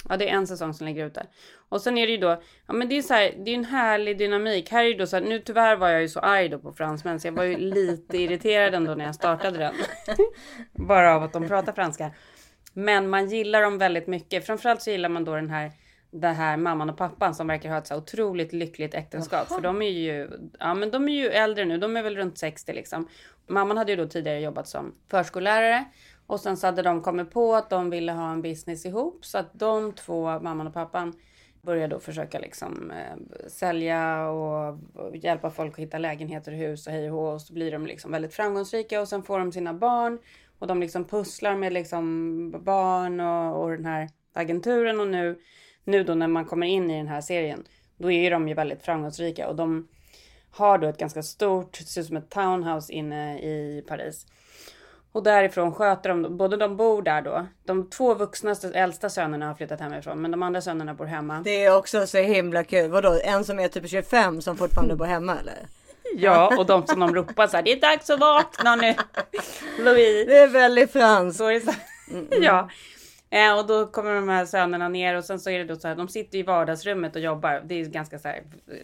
[0.08, 1.26] Ja, det är en säsong som ligger ute.
[1.68, 3.64] Och sen är det ju då, ja men det är så här, det är en
[3.64, 4.70] härlig dynamik.
[4.70, 6.72] Här är det då så här, nu tyvärr var jag ju så arg då på
[6.72, 9.74] fransmän så jag var ju lite irriterad ändå när jag startade den.
[10.86, 12.10] Bara av att de pratar franska.
[12.72, 14.46] Men man gillar dem väldigt mycket.
[14.46, 15.72] Framförallt så gillar man då den här
[16.10, 19.48] det här mamman och pappan som verkar ha ett så otroligt lyckligt äktenskap.
[19.48, 22.38] För de är ju, ja men de är ju äldre nu, de är väl runt
[22.38, 23.08] 60 liksom.
[23.46, 25.84] Mamman hade ju då tidigare jobbat som förskollärare
[26.26, 29.24] och sen så hade de kommit på att de ville ha en business ihop.
[29.24, 31.12] Så att de två, mamman och pappan,
[31.66, 36.86] började då försöka liksom eh, sälja och, och, hjälpa folk att hitta lägenheter och hus
[36.86, 39.74] och hej och och så blir de liksom väldigt framgångsrika och sen får de sina
[39.74, 40.18] barn.
[40.58, 45.00] Och de liksom pusslar med liksom barn och, och den här agenturen.
[45.00, 45.38] Och nu,
[45.84, 47.64] nu då när man kommer in i den här serien
[47.96, 49.48] då är de ju väldigt framgångsrika.
[49.48, 49.88] Och de
[50.50, 54.26] har då ett ganska stort, det ser ut som ett townhouse inne i Paris.
[55.16, 57.46] Och därifrån sköter de, både de bor där då.
[57.64, 61.40] De två vuxna äldsta sönerna har flyttat hemifrån men de andra sönerna bor hemma.
[61.44, 62.90] Det är också så himla kul.
[62.90, 65.66] Vadå en som är typ 25 som fortfarande bor hemma eller?
[66.16, 68.94] Ja, och de som de ropar så här, det är dags att vakna nu.
[69.78, 70.26] Louis.
[70.26, 71.40] Det är väldigt franskt.
[71.40, 71.66] Mm,
[72.10, 72.42] mm.
[72.42, 72.68] Ja,
[73.36, 75.88] Eh, och då kommer de här sönerna ner och sen så är det då så
[75.88, 77.62] här, de sitter i vardagsrummet och jobbar.
[77.64, 78.42] Det är ganska så här,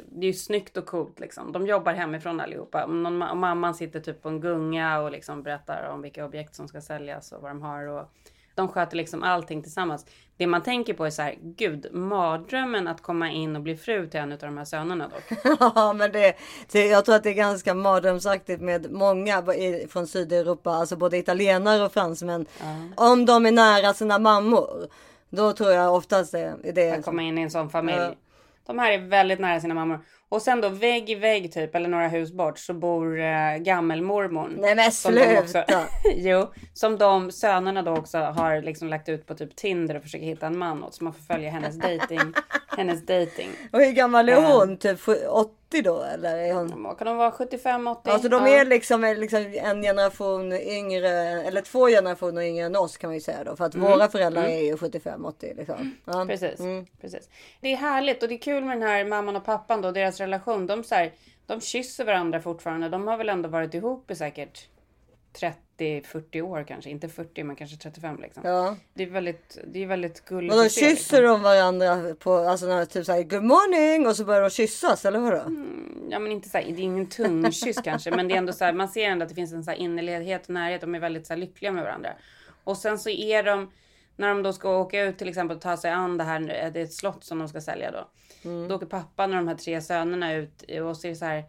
[0.09, 1.53] det är ju snyggt och coolt liksom.
[1.53, 2.85] De jobbar hemifrån allihopa.
[2.85, 2.91] Och
[3.37, 7.33] mamman sitter typ på en gunga och liksom berättar om vilka objekt som ska säljas
[7.33, 7.87] och vad de har.
[7.87, 8.13] Och
[8.55, 10.07] de sköter liksom allting tillsammans.
[10.43, 14.07] Det man tänker på är så här, gud, mardrömmen att komma in och bli fru
[14.07, 15.39] till en av de här sönerna dock.
[15.75, 16.35] ja, men det,
[16.73, 19.45] det, jag tror att det är ganska mardrömsaktigt med många
[19.89, 22.41] från Sydeuropa, alltså både italienare och fransmän.
[22.41, 22.93] Uh.
[22.97, 24.89] Om de är nära sina mammor.
[25.31, 26.91] Då tror jag oftast det är det.
[26.91, 27.99] Att komma in i en sån familj.
[27.99, 28.11] Uh.
[28.67, 30.01] De här är väldigt nära sina mammor.
[30.33, 34.53] Och sen då vägg i vägg typ, eller några hus bort, så bor äh, gammelmormor.
[34.59, 35.65] Nej men sluta!
[36.15, 40.27] jo, som de sönerna då också har liksom lagt ut på typ Tinder och försöker
[40.27, 40.95] hitta en man åt.
[40.95, 42.33] Så man får följa hennes dating.
[42.77, 43.49] hennes dating.
[43.73, 44.71] Och hur gammal är hon?
[44.71, 46.39] Um, typ 80 då eller?
[46.39, 46.95] Är hon...
[46.99, 47.97] Kan hon vara 75-80?
[48.05, 51.11] Alltså de är liksom, liksom en generation yngre,
[51.43, 53.57] eller två generationer yngre än oss kan man ju säga då.
[53.57, 53.91] För att mm.
[53.91, 54.57] våra föräldrar mm.
[54.59, 55.97] är ju 75-80 liksom.
[56.05, 56.27] Ja.
[56.29, 56.87] Precis, mm.
[57.01, 57.29] precis.
[57.61, 60.21] Det är härligt och det är kul med den här mamman och pappan då, deras
[60.21, 60.67] relation.
[60.67, 61.13] De, så här,
[61.47, 62.89] de kysser varandra fortfarande.
[62.89, 64.69] De har väl ändå varit ihop i säkert
[65.79, 66.91] 30-40 år kanske.
[66.91, 68.43] Inte 40 men kanske 35 liksom.
[68.47, 68.77] Ja.
[68.95, 70.55] Det är väldigt, det är väldigt gulligt.
[70.55, 71.23] Och då kysser liksom.
[71.23, 75.19] de varandra på alltså när typ såhär good morning och så börjar de kyssas eller
[75.19, 75.41] vadå?
[75.41, 78.73] Mm, ja men inte såhär, det är ingen tungkyss kanske men det är ändå såhär,
[78.73, 80.81] man ser ändå att det finns en såhär innerlighet och närhet.
[80.81, 82.11] De är väldigt såhär lyckliga med varandra.
[82.65, 83.71] Och sen så är de
[84.17, 86.81] när de då ska åka ut till exempel och ta sig an det här, det
[86.81, 88.09] är ett slott som de ska sälja då.
[88.45, 88.69] Mm.
[88.69, 91.45] Då åker pappan och de här tre sönerna ut och ser så här.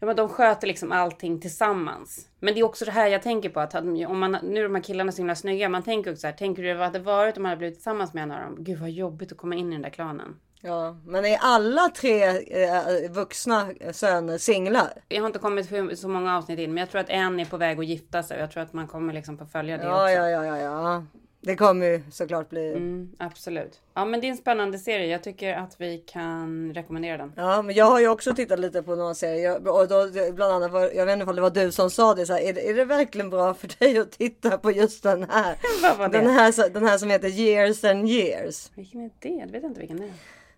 [0.00, 2.26] Ja men de sköter liksom allting tillsammans.
[2.38, 4.74] Men det är också det här jag tänker på att om man, nu är de
[4.74, 5.68] här killarna så himla snygga.
[5.68, 7.74] Man tänker också så här, tänker du vad det hade varit om man hade blivit
[7.74, 8.56] tillsammans med en av dem?
[8.58, 10.36] Gud vad jobbigt att komma in i den där klanen.
[10.60, 14.92] Ja, men är alla tre eh, vuxna söner singlar?
[15.08, 17.56] Jag har inte kommit så många avsnitt in, men jag tror att en är på
[17.56, 18.38] väg att gifta sig.
[18.38, 20.12] Jag tror att man kommer liksom få följa det ja, också.
[20.12, 21.04] Ja, ja, ja, ja.
[21.42, 22.68] Det kommer ju såklart bli.
[22.68, 23.80] Mm, absolut.
[23.94, 25.06] Ja, men det är en spännande serie.
[25.06, 27.32] Jag tycker att vi kan rekommendera den.
[27.36, 30.70] Ja, men jag har ju också tittat lite på några serier och då bland annat
[30.70, 32.70] var, jag vet inte om det var du som sa det så här, är, det,
[32.70, 35.56] är det verkligen bra för dig att titta på just den här?
[35.82, 36.18] Vad var det?
[36.18, 38.70] Den här, den här som heter Years and Years.
[38.74, 39.28] Vilken är det?
[39.28, 40.12] Jag vet inte vilken det är.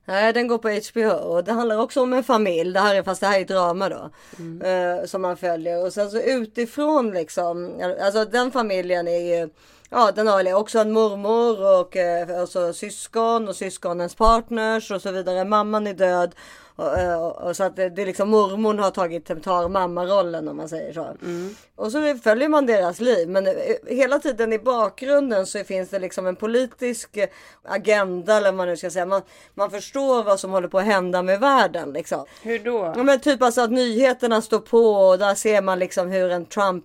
[0.04, 2.72] Nej, den går på HBO och det handlar också om en familj.
[2.72, 4.10] Det här är fast det här är drama då.
[4.38, 4.62] Mm.
[4.62, 7.80] Eh, som man följer och sen så utifrån liksom.
[8.00, 9.48] Alltså den familjen är ju.
[9.94, 15.12] Ja, den har också en mormor och eh, alltså, syskon och syskonens partners och så
[15.12, 15.44] vidare.
[15.44, 16.34] Mamman är död
[16.76, 20.48] och, eh, och, och, så att det, det är liksom mormon har tagit tar mammarollen
[20.48, 21.16] om man säger så.
[21.22, 21.54] Mm.
[21.76, 23.28] Och så följer man deras liv.
[23.28, 23.54] Men eh,
[23.86, 27.18] hela tiden i bakgrunden så finns det liksom en politisk
[27.64, 29.06] agenda eller vad man nu ska säga.
[29.06, 29.22] Man,
[29.54, 32.24] man förstår vad som håller på att hända med världen liksom.
[32.42, 32.92] Hur då?
[32.96, 36.46] Ja, men typ alltså att nyheterna står på och där ser man liksom hur en
[36.46, 36.84] Trump,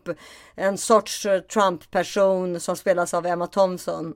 [0.56, 4.13] en sorts Trump person som spelas av Emma Thompson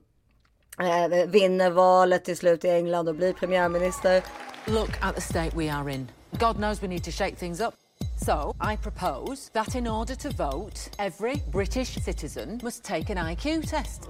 [0.80, 4.24] eh, vinner valet till slut i England och blir premiärminister.
[4.68, 6.08] Look at the state we are in.
[6.38, 7.76] God knows we need to shake things up.
[8.16, 13.68] So, I propose that in order to vote, every British citizen must take an IQ
[13.68, 14.08] test.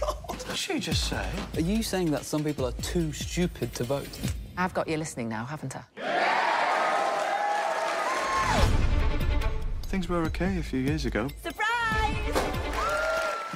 [0.00, 1.28] God, did she just say?
[1.54, 4.08] Are you saying that some people are too stupid to vote?
[4.56, 5.82] I've got you listening now, haven't I?
[9.82, 11.28] Things were okay a few years ago.
[11.42, 12.34] Surprise!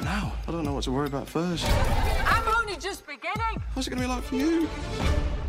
[0.02, 1.66] Now, I don't know what to worry about first.
[2.72, 3.62] I'm only just beginning!
[3.74, 4.66] What's it to be like for you?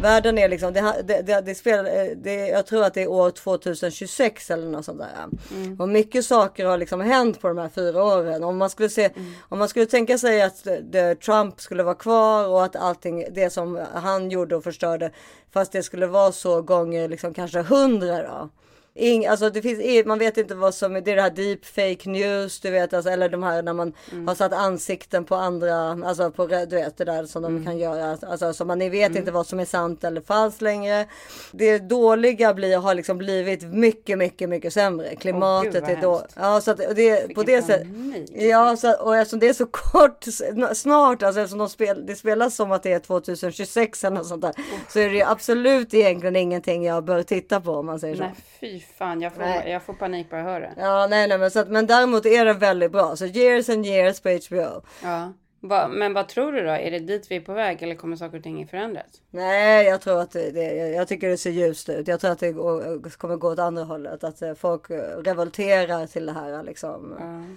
[0.01, 3.31] Världen är liksom, det, det, det, det spelar, det, jag tror att det är år
[3.31, 5.09] 2026 eller något sånt där.
[5.51, 5.81] Mm.
[5.81, 8.43] Och mycket saker har liksom hänt på de här fyra åren.
[8.43, 9.33] Om man skulle se, mm.
[9.49, 13.49] om man skulle tänka sig att det, Trump skulle vara kvar och att allting, det
[13.49, 15.11] som han gjorde och förstörde,
[15.53, 18.49] fast det skulle vara så gånger liksom kanske hundra då.
[18.95, 21.65] Ing, alltså det finns, man vet inte vad som är, det är det här deep
[21.65, 24.27] fake news, du vet, alltså, eller de här när man mm.
[24.27, 27.57] har satt ansikten på andra, alltså på, du vet det där som mm.
[27.57, 29.17] de kan göra, alltså så man vet mm.
[29.17, 31.05] inte vad som är sant eller falskt längre.
[31.51, 35.15] Det dåliga blir, har liksom blivit mycket, mycket, mycket sämre.
[35.15, 37.87] Klimatet oh, är då, ja så att det, Vilken på det sättet,
[38.31, 40.25] ja så, och eftersom det är så kort,
[40.73, 44.41] snart, alltså eftersom de spel, det spelas som att det är 2026 eller något sånt
[44.41, 44.89] där, oh.
[44.89, 48.23] så är det absolut egentligen ingenting jag bör titta på om man säger så.
[48.59, 50.73] Nej, fan, jag får, jag får panik bara jag hör det.
[50.77, 53.15] Ja, nej, nej, men, så att, men däremot är det väldigt bra.
[53.15, 54.81] Så years and years på HBO.
[55.03, 55.33] Ja.
[55.59, 56.71] Va, men vad tror du då?
[56.71, 59.21] Är det dit vi är på väg eller kommer saker och ting förändras?
[59.29, 62.07] Nej, jag tror att det, jag tycker det ser ljust ut.
[62.07, 64.23] Jag tror att det går, kommer gå åt andra hållet.
[64.23, 64.89] Att eh, folk
[65.25, 67.15] revolterar till det här liksom.
[67.19, 67.55] Ja.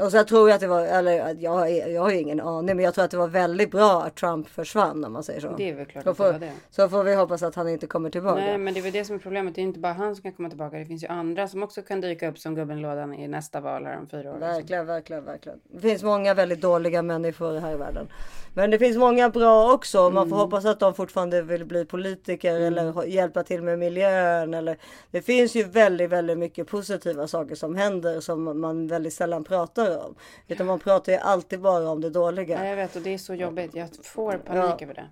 [0.00, 2.94] Och så tror jag att det var, eller jag, jag har ingen aning, men jag
[2.94, 5.54] tror att det var väldigt bra att Trump försvann om man säger så.
[5.56, 6.52] Det är väl klart så att får, det var det.
[6.70, 8.40] Så får vi hoppas att han inte kommer tillbaka.
[8.40, 9.54] Nej, men det är väl det som är problemet.
[9.54, 10.76] Det är inte bara han som kan komma tillbaka.
[10.76, 13.60] Det finns ju andra som också kan dyka upp som gubben i lådan i nästa
[13.60, 14.38] val här om fyra år.
[14.38, 15.60] Verkligen, verkligen, verkligen.
[15.72, 18.08] Det finns många väldigt dåliga människor här i världen.
[18.54, 20.10] Men det finns många bra också.
[20.10, 20.38] Man får mm.
[20.38, 22.66] hoppas att de fortfarande vill bli politiker mm.
[22.66, 24.54] eller hjälpa till med miljön.
[24.54, 24.76] Eller...
[25.10, 29.89] Det finns ju väldigt, väldigt mycket positiva saker som händer som man väldigt sällan pratar
[29.98, 30.14] om.
[30.48, 32.64] Utan man pratar ju alltid bara om det dåliga.
[32.64, 33.74] Ja, jag vet och det är så jobbigt.
[33.74, 34.84] Jag får panik ja.
[34.84, 35.08] över det.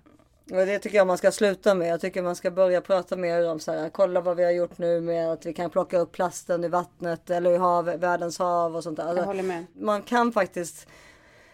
[0.51, 1.87] Och det tycker jag man ska sluta med.
[1.87, 3.89] Jag tycker man ska börja prata mer om så här.
[3.89, 7.29] Kolla vad vi har gjort nu med att vi kan plocka upp plasten i vattnet
[7.29, 9.03] eller i hav, världens hav och sånt där.
[9.03, 9.65] Alltså, jag håller med.
[9.73, 10.87] Man kan faktiskt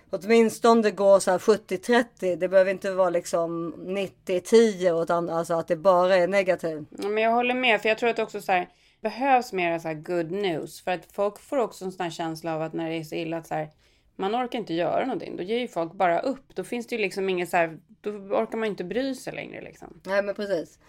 [0.10, 2.36] åtminstone gå så här 70-30.
[2.36, 6.88] Det behöver inte vara liksom 90-10 utan alltså att det bara är negativt.
[6.98, 8.68] Ja, men jag håller med för jag tror att också så här
[9.06, 12.56] behövs mer så här good news för att folk får också en sån här känsla
[12.56, 13.70] av att när det är så illa att så här
[14.16, 15.38] man orkar inte göra någonting.
[15.38, 16.56] Då ger ju folk bara upp.
[16.56, 17.80] Då finns det ju liksom inget så här.
[18.02, 20.02] Då orkar man inte bry sig längre liksom.
[20.06, 20.80] Nej, men precis.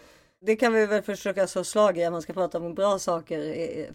[0.40, 3.38] Det kan vi väl försöka slå slag i att man ska prata om bra saker.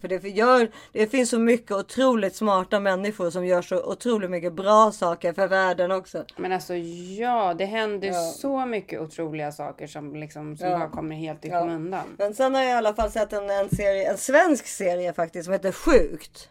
[0.00, 4.52] För det, gör, det finns så mycket otroligt smarta människor som gör så otroligt mycket
[4.52, 6.24] bra saker för världen också.
[6.36, 8.32] Men alltså ja, det händer ja.
[8.32, 10.78] så mycket otroliga saker som liksom som ja.
[10.78, 11.60] bara kommer helt i ja.
[11.60, 12.06] skymundan.
[12.18, 15.44] Men sen har jag i alla fall sett en, en, serie, en svensk serie faktiskt
[15.44, 16.48] som heter Sjukt.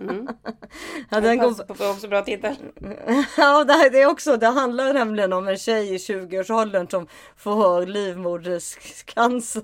[0.00, 0.28] Mhm.
[1.10, 1.64] ja, den går...
[1.64, 2.56] Pass på också bra tittare.
[3.36, 7.06] Ja, det, här, det, är också, det handlar nämligen om en tjej i 20-årsåldern som
[7.36, 9.62] får livmoderscancer.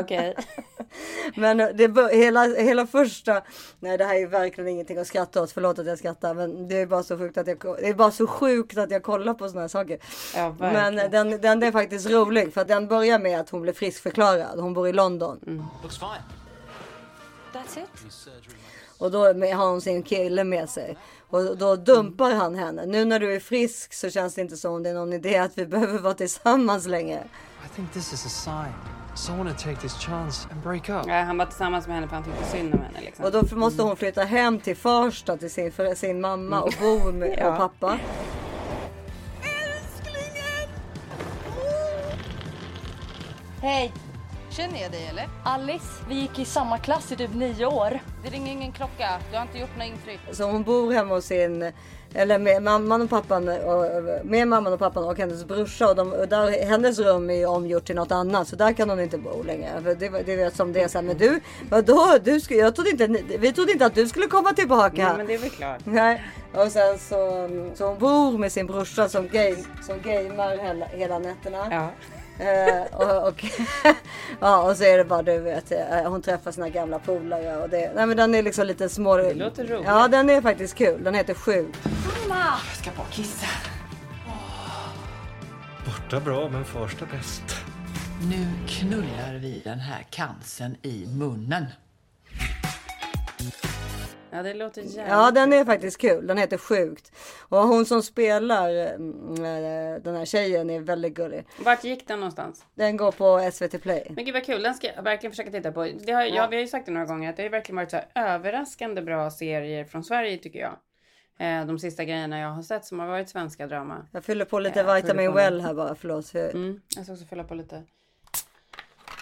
[0.00, 0.34] Okej.
[1.34, 3.42] Men det, hela, hela första,
[3.80, 6.76] nej det här är verkligen ingenting att skratta åt, förlåt att jag skrattar men det
[6.76, 9.48] är bara så sjukt att jag, det är bara så sjukt att jag kollar på
[9.48, 9.98] sådana här saker.
[10.34, 11.10] Ja, men verkligen.
[11.10, 14.74] den, den är faktiskt rolig för att den börjar med att hon blir friskförklarad, hon
[14.74, 15.40] bor i London.
[15.46, 15.64] Mm.
[15.82, 16.22] Looks fine.
[17.52, 17.88] That's it?
[19.00, 20.96] Och då har hon sin kille med sig.
[21.30, 22.86] Och då dumpar han henne.
[22.86, 25.58] Nu när du är frisk så känns det inte som det är någon idé att
[25.58, 27.24] vi behöver vara tillsammans längre.
[27.64, 28.74] I think this is a sign.
[29.16, 31.06] Someone to take this chance and break up.
[31.06, 33.00] Ja, han var tillsammans med henne för han tyckte synd om henne.
[33.00, 33.24] Liksom.
[33.24, 37.12] Och då måste hon flytta hem till Farsta till sin, för sin mamma och bo
[37.12, 37.50] med Ja.
[37.52, 37.98] och pappa.
[43.62, 43.92] Hej!
[44.60, 45.28] Känner jag dig eller?
[45.44, 48.00] Alice, vi gick i samma klass i typ nio år.
[48.24, 49.08] Det ringer ingen klocka.
[49.30, 50.20] Du har inte gjort något intryck.
[50.32, 51.72] Så hon bor hemma hos sin,
[52.14, 53.86] eller med mamman och pappan, och,
[54.24, 55.88] med mamman och pappan och hennes brorsa.
[55.88, 58.90] Och, de, och där, hennes rum är ju omgjort till något annat så där kan
[58.90, 59.82] hon inte bo längre.
[59.82, 61.40] För det, det vet som det är så här, men du,
[61.70, 62.18] vadå?
[62.24, 63.06] Du skulle, jag trodde inte,
[63.38, 65.08] vi trodde inte att du skulle komma tillbaka.
[65.08, 65.80] Nej, men det är väl klart.
[65.84, 66.22] Nej.
[66.54, 71.18] Och sen så, så hon bor med sin brorsa som, game, som gamer hela, hela
[71.18, 71.66] nätterna.
[71.70, 71.88] Ja.
[72.40, 73.44] Eh, och, och,
[74.40, 77.68] ja, och så är det bara du vet, eh, hon träffar sina gamla polare och
[77.68, 79.16] det, nej men den är liksom lite små.
[79.16, 79.86] Det låter roligt.
[79.86, 81.04] Ja den är faktiskt kul.
[81.04, 81.74] Den heter Sjuk.
[82.28, 83.46] Jag ska bara kissa.
[85.84, 87.56] Borta bra, men första bäst.
[88.30, 91.66] Nu knullar vi den här cancern i munnen.
[94.32, 95.06] Ja, det låter jävligt.
[95.08, 96.26] Ja den är faktiskt kul.
[96.26, 97.12] Den heter Sjukt.
[97.48, 101.46] Och hon som spelar mm, eh, den här tjejen är väldigt gullig.
[101.64, 102.64] Vart gick den någonstans?
[102.74, 104.06] Den går på SVT Play.
[104.10, 105.88] Men gud vad kul, den ska jag verkligen försöka titta på.
[106.00, 106.46] Det har, ja.
[106.50, 109.02] vi har ju sagt det några gånger att det har verkligen varit så här överraskande
[109.02, 110.76] bra serier från Sverige tycker jag.
[111.38, 114.06] Eh, de sista grejerna jag har sett som har varit svenska drama.
[114.12, 115.66] Jag fyller på lite Ja, fyller Vitamin på Well lite.
[115.66, 115.94] här bara.
[115.94, 116.34] Förlåt.
[116.34, 117.82] Mm, jag ska också fylla på lite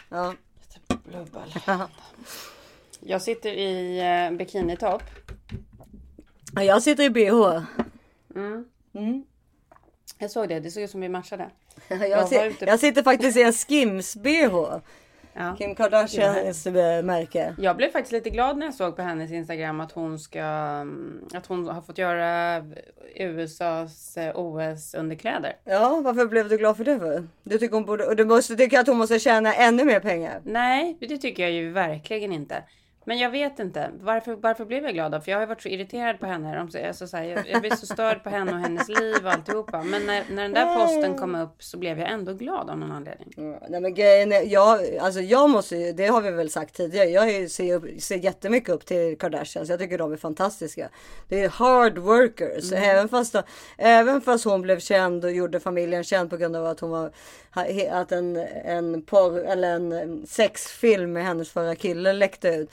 [0.08, 0.34] Ja.
[1.04, 1.54] blubbel.
[3.00, 3.98] Jag sitter i
[4.30, 5.02] eh, bikinitopp.
[6.54, 7.62] Ja, Jag sitter i bh.
[10.18, 11.50] Jag såg det, det såg ut som vi matchade.
[11.88, 14.54] Jag, si- ute- jag sitter faktiskt i en Skims bh.
[15.32, 15.54] Ja.
[15.58, 17.54] Kim Kardashians eh, märke.
[17.58, 21.20] Jag blev faktiskt lite glad när jag såg på hennes Instagram att hon ska, mm,
[21.34, 22.62] att hon har fått göra
[23.16, 25.56] USAs eh, OS underkläder.
[25.64, 27.28] Ja, varför blev du glad för det för?
[27.42, 30.40] Du tycker hon borde, och du måste tycka att hon måste tjäna ännu mer pengar.
[30.44, 32.62] Nej, det tycker jag ju verkligen inte.
[33.08, 33.90] Men jag vet inte.
[34.00, 35.20] Varför, varför blev jag glad då?
[35.20, 36.60] För jag har ju varit så irriterad på henne.
[36.60, 39.82] Alltså, så här, jag, jag blir så störd på henne och hennes liv och alltihopa.
[39.82, 42.92] Men när, när den där posten kom upp så blev jag ändå glad av någon
[42.92, 43.34] anledning.
[43.36, 46.74] Mm, Nej men grejen är, jag, alltså jag måste ju, det har vi väl sagt
[46.76, 49.68] tidigare, jag ser, upp- ser jättemycket upp till Kardashians.
[49.68, 50.88] Jag tycker de är fantastiska.
[51.28, 52.72] Det är hard workers.
[52.72, 53.42] Även, fast då,
[53.78, 57.10] även fast hon blev känd och gjorde familjen känd på grund av att hon var,
[57.90, 62.70] att en, en porr, eller en sexfilm med hennes förra kille läckte ut.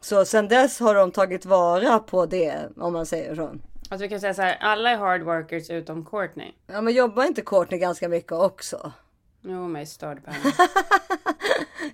[0.00, 3.42] Så sen dess har de tagit vara på det, om man säger så.
[3.90, 6.52] Alltså vi kan säga så här, alla är hard workers utom Courtney.
[6.66, 8.92] Ja men jobbar inte Courtney ganska mycket också?
[9.40, 10.52] Jo, mig störd på henne.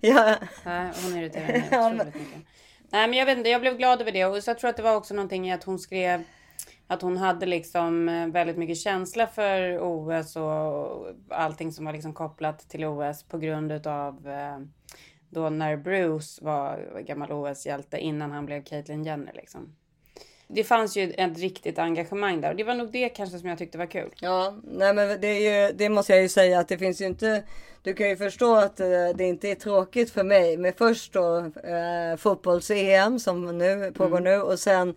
[0.00, 0.36] Ja.
[0.64, 2.38] Nej, hon irriterar mig otroligt mycket.
[2.90, 4.24] Nej, men jag vet inte, jag blev glad över det.
[4.24, 6.24] Och så jag tror att det var också någonting i att hon skrev
[6.86, 12.12] att hon hade liksom eh, väldigt mycket känsla för OS och allting som var liksom
[12.14, 14.58] kopplat till OS på grund utav eh,
[15.34, 19.74] då när Bruce var gammal OS-hjälte innan han blev Caitlyn Jenner liksom.
[20.48, 23.58] Det fanns ju ett riktigt engagemang där och det var nog det kanske som jag
[23.58, 24.10] tyckte var kul.
[24.20, 27.42] Ja, nej men det, ju, det måste jag ju säga att det finns ju inte.
[27.82, 31.38] Du kan ju förstå att eh, det inte är tråkigt för mig med först då
[31.38, 34.24] eh, fotbolls-EM som nu pågår Mm.
[34.24, 34.94] nu och sen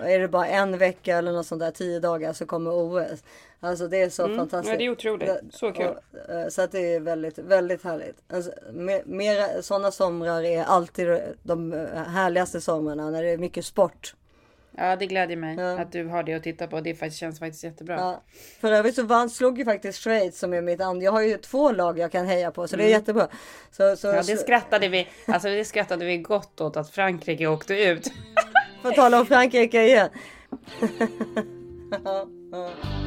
[0.00, 3.24] är det bara en vecka eller något sånt där tio dagar så kommer OS.
[3.62, 4.72] Alltså det är så Mm, fantastiskt.
[4.72, 5.30] ja, det är otroligt.
[5.50, 5.86] Så kul.
[5.86, 8.16] Och, eh, så att det är väldigt, väldigt härligt.
[8.32, 11.08] Alltså, mer, mera sådana somrar är alltid
[11.42, 14.14] de eh, härligaste somrarna när det är mycket sport.
[14.76, 16.80] Ja, det glädjer mig att du har det att titta på.
[16.80, 17.94] Det faktiskt, känns faktiskt jättebra.
[17.96, 18.22] Ja.
[18.60, 21.04] För övrigt så vann, slog ju faktiskt Schweiz som är mitt andra.
[21.04, 22.98] Jag har ju två lag jag kan heja på så det är Mm.
[23.00, 23.28] jättebra.
[23.70, 25.08] Så, så, Ja, det skrattade vi.
[25.26, 28.12] Alltså det skrattade vi gott åt att Frankrike åkte ut.
[28.82, 30.08] Får tala om Frankrike igen.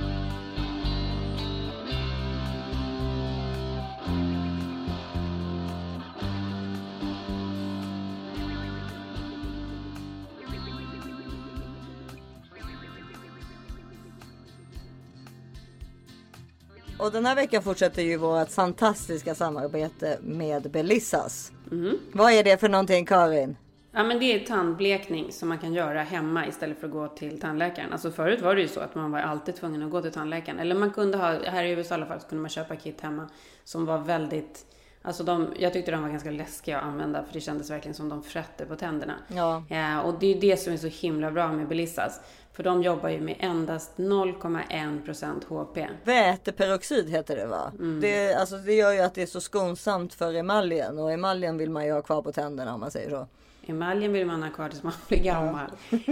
[17.04, 21.51] Och den här veckan fortsätter ju vårt fantastiska samarbete med Belissas.
[21.72, 21.97] Mm.
[22.12, 23.58] Vad är det för någonting Karin?
[23.91, 27.39] Ja men det är tandblekning som man kan göra hemma istället för att gå till
[27.39, 27.93] tandläkaren.
[27.93, 30.60] Alltså förut var det ju så att man var alltid tvungen att gå till tandläkaren.
[30.60, 33.01] Eller man kunde ha, här i USA i alla fall, så kunde man köpa kit
[33.01, 33.30] hemma
[33.64, 34.66] som var väldigt
[35.06, 38.10] Alltså de, jag tyckte de var ganska läskiga att använda för det kändes verkligen som
[38.10, 39.14] de frätte på tänderna.
[39.28, 39.64] Ja.
[39.70, 42.22] ja och det är det som är så himla bra med Belissas.
[42.54, 45.88] För de jobbar ju med endast 0,1% HP.
[46.04, 47.72] Väteperoxid heter det va?
[47.80, 48.01] Mm.
[48.01, 51.70] Det, alltså, det gör ju att det är så skonsamt för emaljen och emaljen vill
[51.70, 53.28] man ju ha kvar på tänderna om man säger så.
[53.66, 55.72] Emaljen vill man ha kvar tills man blir gammal.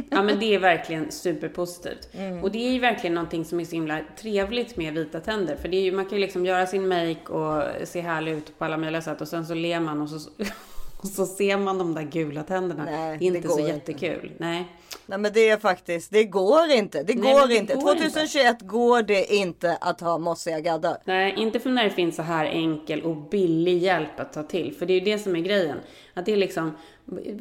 [0.09, 2.09] Ja, men det är verkligen superpositivt.
[2.13, 2.43] Mm.
[2.43, 5.55] Och det är ju verkligen någonting som är så himla trevligt med vita tänder.
[5.55, 8.59] För det är ju, man kan ju liksom göra sin make och se härlig ut
[8.59, 10.29] på alla möjliga sätt och sen så ler man och så,
[11.01, 12.85] och så ser man de där gula tänderna.
[12.85, 14.31] Nej, inte så jättekul.
[14.37, 14.67] Nej.
[15.05, 17.03] Nej men det är faktiskt, det går inte.
[17.03, 17.75] Det Nej, går det inte.
[17.75, 20.97] går 2021 går det inte att ha mossiga gaddar.
[21.05, 24.75] Nej, inte för när det finns så här enkel och billig hjälp att ta till.
[24.75, 25.77] För det är ju det som är grejen.
[26.13, 26.71] Att det är liksom,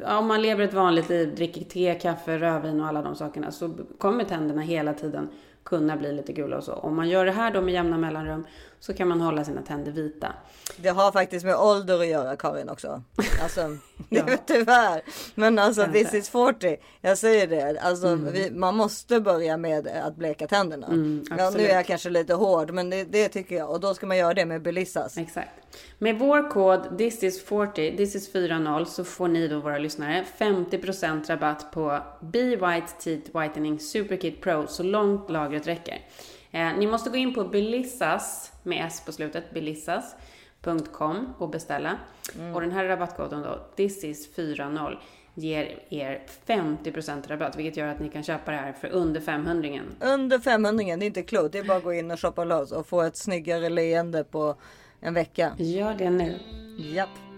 [0.05, 3.73] om man lever ett vanligt liv, dricker te, kaffe, rödvin och alla de sakerna så
[3.97, 5.29] kommer tänderna hela tiden
[5.63, 6.73] kunna bli lite gula och så.
[6.73, 8.45] Om man gör det här då med jämna mellanrum
[8.81, 10.33] så kan man hålla sina tänder vita.
[10.77, 13.03] Det har faktiskt med ålder att göra Karin också.
[13.43, 13.77] Alltså,
[14.09, 14.23] Ja.
[14.45, 15.01] tyvärr.
[15.35, 16.03] Men alltså Kanske.
[16.03, 16.77] this is 40.
[17.01, 17.79] Jag säger det.
[17.79, 18.33] Alltså, Mm.
[18.33, 20.87] vi, man måste börja med att bleka tänderna.
[20.87, 23.69] Mm, ja, nu är jag kanske lite hård men det, det tycker jag.
[23.69, 25.17] Och då ska man göra det med Belissas.
[25.17, 25.49] Exakt.
[25.97, 30.25] Med vår kod this is 40, this is 40 så får ni då våra lyssnare
[30.37, 35.97] 50% rabatt på Be White Teeth Whitening Superkit Pro så långt lagret räcker.
[36.51, 41.97] Eh, ni måste gå in på Belissas med S på slutet, belissas.com och beställa.
[42.55, 44.97] Och den här rabattkoden då, this is 40
[45.33, 49.69] ger er 50% rabatt vilket gör att ni kan köpa det här för under 500
[49.99, 51.51] Under 500 det är inte klokt.
[51.51, 54.55] Det är bara att gå in och shoppa loss och få ett snyggare leende på
[54.99, 55.51] en vecka.
[55.57, 56.39] Gör det nu.
[56.77, 57.30] Japp.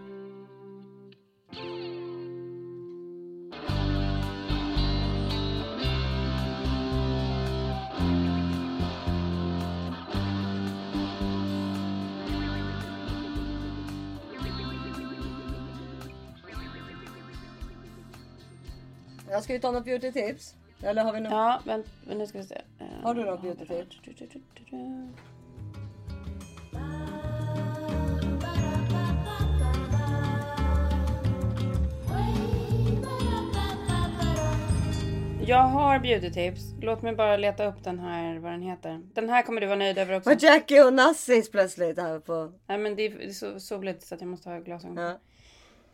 [19.34, 20.56] Jag ska ju ta något beauty tips.
[20.84, 21.32] Eller har vi något?
[21.32, 22.62] Ja, vänt, nu ska vi se.
[22.80, 23.98] Eh, Har du något beauty tips?
[35.48, 36.62] Jag har beauty tips.
[36.82, 39.02] Låt mig bara leta upp den här, vad den heter.
[39.14, 40.30] Den här kommer du vara nöjd över också.
[40.30, 42.54] Var Jackie och Nassis plötsligt här på...
[42.68, 44.98] Nej men det är, det är så soligt så att jag måste ha glasögon.
[44.98, 45.20] Ja.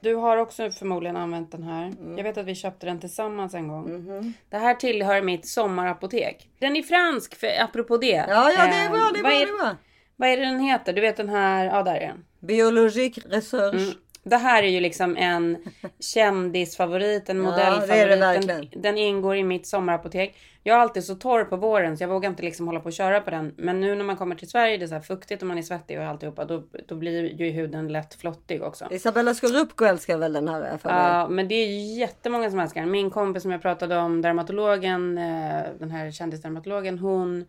[0.01, 1.85] Du har också förmodligen använt den här.
[1.85, 2.17] Mm.
[2.17, 3.89] Jag vet att vi köpte den tillsammans en gång.
[3.95, 4.33] Mhm.
[4.49, 6.49] Det här tillhör mitt sommarapotek.
[6.59, 8.25] Den är fransk, för, apropå det.
[8.29, 9.75] Ja, ja, det är Eh, bra, det är vad bra, det är bra.
[10.15, 10.93] Vad är det den heter?
[10.93, 12.25] Du vet den här, ja där är den.
[12.39, 13.73] Biologisk research.
[13.73, 13.93] Mm.
[14.29, 15.57] Det här är ju liksom en
[15.99, 18.47] kändisfavorit, en Ja, modellfavorit.
[18.47, 20.35] det den, den ingår i mitt sommarapotek.
[20.63, 22.93] Jag är alltid så torr på våren så jag vågar inte liksom hålla på och
[22.93, 23.53] köra på den.
[23.57, 25.61] Men nu när man kommer till Sverige, det är så här fuktigt och man är
[25.61, 28.87] svettig och alltihopa, då, då blir ju huden lätt flottig också.
[28.91, 30.77] Isabella Scorupco älskar väl den här?
[30.77, 30.97] För mig.
[31.03, 32.91] Ja, men det är jättemånga som älskar den.
[32.91, 37.45] Min kompis som jag pratade om, dermatologen, eh, den här kändisdermatologen, hon,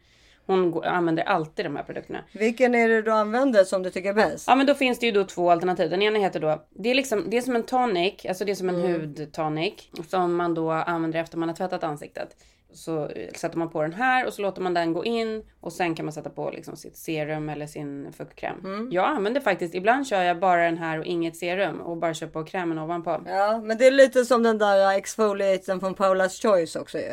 [0.51, 2.25] hon går- använder alltid de här produkterna.
[2.33, 4.45] Vilken är det du använder som du tycker är bäst?
[4.49, 5.91] Ja men då finns det ju då två alternativ.
[5.91, 8.55] Den ena heter då, det är liksom, det är som en tonic, alltså det är
[8.57, 9.01] som en Mm.
[9.01, 9.75] hudtonic.
[10.09, 12.37] Som man då använder efter man har tvättat ansiktet.
[12.73, 15.73] Så eh, sätter man på den här och så låter man den gå in och
[15.73, 18.59] sen kan man sätta på liksom sitt serum eller sin fuktkräm.
[18.65, 18.89] Mm.
[18.93, 22.27] Jag använder faktiskt, ibland kör jag bara den här och inget serum och bara kör
[22.27, 23.21] på krämen ovanpå.
[23.27, 27.13] Ja, men det är lite som den där exfoliaten från Paula's Choice också ju.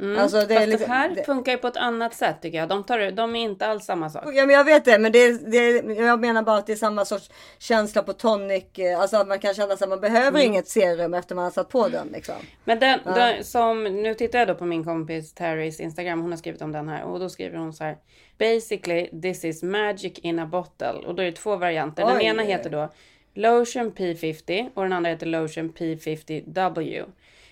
[0.00, 0.18] Mm.
[0.18, 2.68] Alltså, det Fast lite- det här det- funkar ju på ett annat sätt tycker jag.
[2.68, 4.24] De, tar, de är inte alls samma sak.
[4.34, 7.04] Ja men jag vet det men det, det, jag menar bara att det är samma
[7.04, 8.64] sorts känsla på tonic.
[8.78, 10.42] eh, Alltså att man kan känna att man behöver Mm.
[10.52, 12.34] inget serum efter man har satt på den liksom.
[12.64, 13.10] Men den, Ja.
[13.14, 16.72] den som, nu tittar jag då på min kompis Terrys Instagram, hon har skrivit om
[16.72, 17.96] den här och då skriver hon så här.
[18.38, 22.06] Basically this is magic in a bottle och då är det två varianter.
[22.06, 22.24] Den Oj.
[22.24, 22.88] ena heter då
[23.34, 27.04] Lotion P50 och den andra heter Lotion P50W.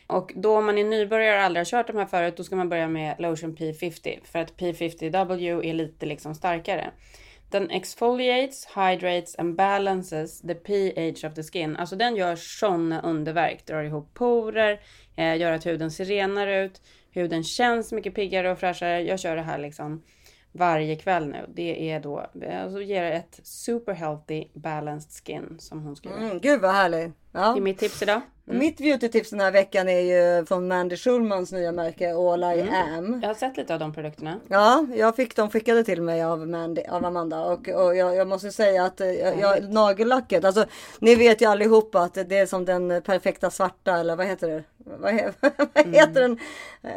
[0.09, 2.57] Och då om man är nybörjare och aldrig har kört de här förut, då ska
[2.57, 6.91] man börja med Lotion P50 för att P50W är lite liksom starkare.
[7.51, 11.77] Den exfoliates, hydrates and balances the pH of the skin.
[11.77, 13.67] Alltså den gör sådana underverk.
[13.67, 14.81] Drar ihop porer,
[15.17, 16.83] eh, gör att huden ser renare ut.
[17.11, 19.03] Huden känns mycket piggare och fräschare.
[19.03, 20.03] Jag kör det här liksom
[20.53, 21.47] varje kväll nu.
[21.55, 26.19] Det är då, eh, alltså ger ett super healthy balanced skin som hon skriver.
[26.19, 27.13] Mm, gud vad härligt.
[27.33, 27.53] Ja.
[27.53, 28.21] Det är mitt tips idag.
[28.49, 28.59] Mm.
[28.61, 32.75] Mitt beautytips den här veckan är ju från Mandy Schulmans nya märke All I Mm.
[32.99, 33.21] Am.
[33.23, 34.41] Jag har sett lite av de produkterna.
[34.49, 38.29] Ja, jag fick dem skickade till mig av, Mandy, av Amanda och, och jag, jag
[38.29, 40.65] måste säga att eh, jag, jag, nagellacket, alltså
[41.01, 44.63] ni vet ju allihopa att det är som den perfekta svarta eller vad heter det?
[44.85, 45.13] Vad,
[45.75, 46.39] vad heter den?
[46.83, 46.91] Eh,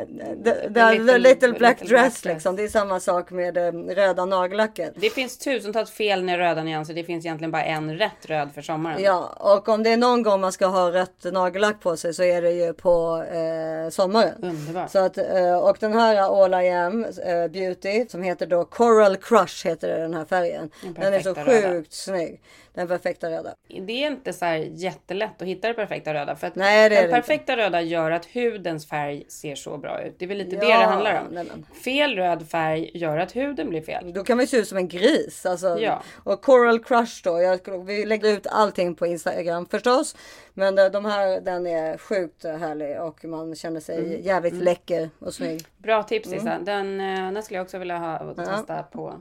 [0.44, 1.90] The, the, the, Little- little, black Little Black dress
[2.22, 2.26] Dress.
[2.26, 2.56] liksom.
[2.56, 4.94] Det är samma sak med eh, röda nagellacket.
[4.96, 6.94] Det finns tusentals fel med röda nyanser.
[6.94, 9.04] Det finns egentligen bara en rätt röd för sommaren.
[9.04, 12.24] Ja, och om det är någon gång man ska ha rött nagellack på sig så
[12.24, 14.44] är det ju på eh, sommaren.
[14.44, 14.92] Underbart.
[14.92, 19.18] Så att, eh, och den här All I Am eh, Beauty som heter då Coral
[19.18, 20.70] Crush heter det, den här färgen.
[20.82, 21.70] Den Den är så röda.
[21.70, 22.42] sjukt snygg.
[22.74, 23.54] Den perfekta röda.
[23.88, 26.36] Det är inte så här jättelätt att hitta det perfekta röda.
[26.36, 30.02] För att Nej, det den det perfekta röda gör att hudens färg ser så bra
[30.04, 30.16] ut.
[30.20, 31.28] Det är väl lite det Ja, det handlar om.
[31.32, 31.46] nej.
[31.84, 34.14] Fel röd färg gör att huden blir fel.
[34.14, 35.46] Då kan man se ut som en gris.
[35.46, 36.02] Alltså, Ja.
[36.24, 37.42] Och Coral Crush då.
[37.42, 40.11] Jag, vi lägger ut allting på Instagram förstås.
[40.54, 44.22] Men eh, de här, den är sjukt härlig och man känner sig Mm.
[44.22, 44.66] jävligt Mm.
[44.66, 45.66] läcker och snygg.
[45.78, 46.40] Bra tips Mm.
[46.40, 46.60] Issa.
[46.60, 48.46] Den, eh, den skulle jag också vilja ha och Ja.
[48.46, 49.14] testa på.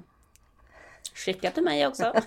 [1.15, 2.13] Skicka till mig också.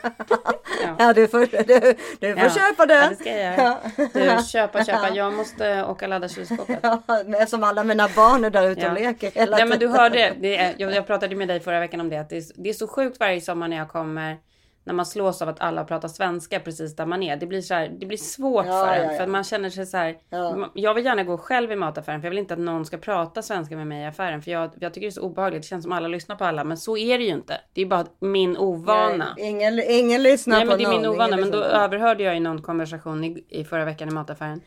[1.00, 2.50] Ja, du får, du, du får Ja.
[2.50, 3.04] köpa den.
[3.04, 3.78] Ja, det ska jag göra.
[4.38, 5.10] Du, köpa, köpa.
[5.16, 6.80] Jag måste åka och ladda kylskåpet.
[6.84, 7.02] Ja,
[7.38, 10.00] eftersom alla mina barn är där ute och leker hela Nej men du tiden.
[10.00, 12.18] hörde, det är, jag, jag pratade med dig förra veckan om det.
[12.18, 14.38] Att det, är, det är så sjukt varje sommar när jag kommer.
[14.86, 17.38] När man slås av att alla pratar svenska precis där man är.
[17.38, 19.04] Det blir, så här, det blir svårt Ja, för en.
[19.04, 19.18] ja, ja.
[19.18, 20.16] För att man känner sig så här.
[20.30, 20.70] Ja.
[20.74, 22.22] Jag vill gärna gå själv i mataffären.
[22.22, 24.42] För jag vill inte att någon ska prata svenska med mig i affären.
[24.42, 25.62] För jag, jag tycker det är så obehagligt.
[25.62, 26.64] Det känns som alla lyssnar på alla.
[26.64, 27.58] Men så är det ju inte.
[27.74, 29.34] Det är bara min ovana.
[29.38, 31.02] Nej, ingen, ingen lyssnar Nej på men det är någon.
[31.02, 31.28] min ovana.
[31.38, 34.62] ingen Men då överhörde jag i någon konversation i, i förra veckan i mataffären.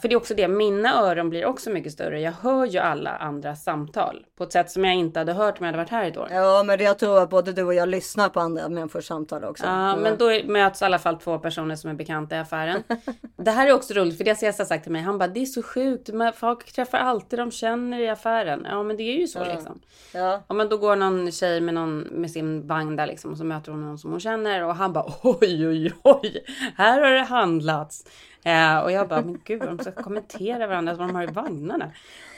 [0.00, 2.20] För det är också det, mina öron blir också mycket större.
[2.20, 4.26] Jag hör ju alla andras samtal.
[4.38, 6.28] På ett sätt som jag inte hade hört om jag hade varit här ett år.
[6.30, 9.64] Ja, men jag tror att både du och jag lyssnar på andra människors samtal också.
[9.66, 12.82] Ja, men då möts i alla fall två personer som är bekanta i affären.
[13.36, 15.02] Det här är också roligt, för det har Cesar sagt till mig.
[15.02, 18.66] Han bara, det är så sjukt, folk träffar alltid de känner i affären.
[18.70, 19.44] Ja, men det är ju så Ja.
[19.44, 19.80] liksom.
[20.14, 20.42] Ja.
[20.48, 23.44] Ja, men då går någon tjej med, någon, med sin vagn där liksom och så
[23.44, 26.44] möter hon någon som hon känner och han bara oj, oj, oj,
[26.76, 28.04] här har det handlats.
[28.44, 31.90] Eh, och jag bara, men gud, de ska kommentera varandra vad de har i vagnarna.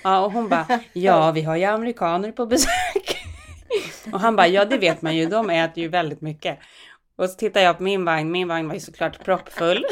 [0.03, 3.17] Ja, och hon bara, ja, vi har ju amerikaner på besök.
[4.13, 6.59] och han bara, ja, det vet man ju, de äter ju väldigt mycket.
[7.17, 9.85] Och så tittar jag på min vagn, min vagn var ju såklart proppfull.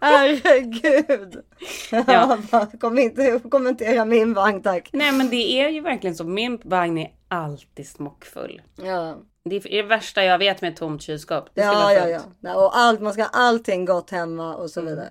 [0.00, 1.42] Herregud.
[1.90, 2.38] Ja.
[2.80, 4.88] Kom inte kommentera min vagn tack.
[4.92, 8.62] Nej, men det är ju verkligen så, min vagn är alltid smockfull.
[8.76, 9.16] Ja.
[9.48, 11.44] Det är det värsta jag vet med ett tomt kylskåp.
[11.54, 12.54] Det ska Ja, vara ja, ja.
[12.54, 15.08] Och allt, man ska ha allting gott hemma och så vidare.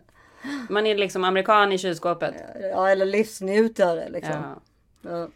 [0.69, 2.33] Man är liksom amerikan i kylskåpet.
[2.61, 4.33] Ja, eller livsnjutare liksom.
[4.33, 4.61] Ja.
[5.11, 5.27] Ja,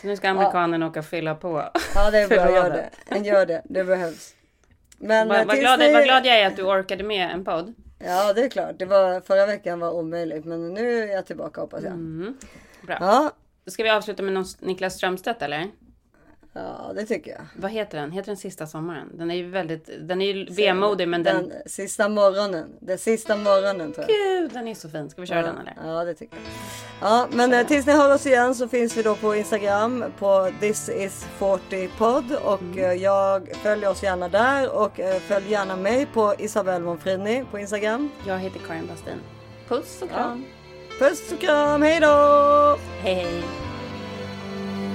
[0.00, 1.64] Så nu ska amerikanen åka och fylla på.
[1.94, 2.50] ja det är bra.
[2.50, 2.70] Gör
[3.10, 3.18] det.
[3.18, 3.62] Gör det.
[3.64, 4.34] Det behövs.
[4.98, 7.44] Men Vad eh, tills glad, ni- vad glad jag är att du orkade med en
[7.44, 7.74] podd.
[7.98, 8.78] Ja, det är klart.
[8.78, 11.92] Det var, förra veckan var omöjligt, men nu är jag tillbaka hoppas jag.
[11.92, 12.36] Mm.
[12.86, 12.96] Bra.
[13.00, 13.30] Ja.
[13.66, 15.68] Ska vi avsluta med någon Niklas Strömstedt eller?
[16.54, 17.40] Ja, det tycker jag.
[17.56, 18.12] Vad heter den?
[18.12, 19.08] Heter den Sista sommaren?
[19.14, 21.48] Den är ju väldigt, den är ju vemodig men den...
[21.48, 22.68] Den sista morgonen.
[22.80, 24.16] Den sista morgonen tror jag.
[24.16, 25.10] Gud, den är så fin.
[25.10, 25.74] Ska vi köra ja, den eller?
[25.98, 26.44] Ja, det tycker jag.
[27.10, 30.50] Ja, men eh, tills ni hör oss igen så finns vi då på Instagram på
[30.60, 32.78] this is 40 podd och Mm.
[32.78, 37.58] eh, jag följer oss gärna där och eh, följ gärna mig på Isabelle Monfrini på
[37.58, 38.10] Instagram.
[38.26, 39.20] Jag heter Karin Bastin.
[39.68, 40.44] Puss och kram.
[40.98, 42.78] Puss och kram, hej då!
[43.02, 43.42] Hej.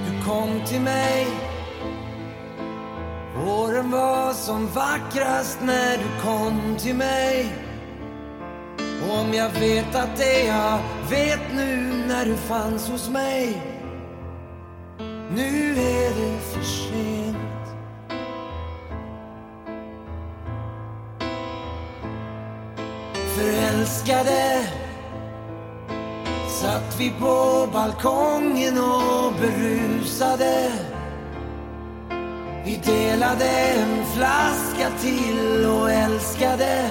[0.06, 1.26] Du kom till mig
[3.46, 7.52] Åren var som vackrast när du kom till mig.
[9.02, 10.78] Och om jag vet att det jag
[11.10, 13.62] vet nu när du fanns hos mig.
[15.30, 17.36] Nu är det för sent.
[23.36, 24.66] Förälskade.
[26.48, 30.72] Satt vi på balkongen och berusade.
[32.68, 36.90] Vi delade en flaska till och älskade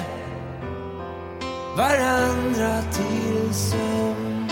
[1.76, 4.50] varandra till sömn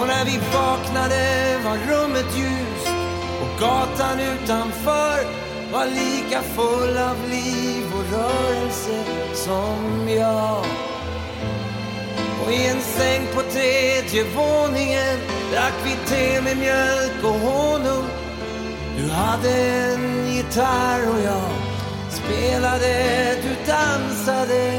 [0.00, 2.92] Och när vi vaknade var rummet ljust
[3.42, 5.18] och gatan utanför
[5.72, 10.64] var lika full av liv och rörelse som jag
[12.44, 15.18] och i en säng på tredje våningen
[15.52, 18.27] drack vi te med mjölk och honung.
[19.08, 21.50] Du hade en gitarr och jag
[22.10, 24.72] spelade, du dansade.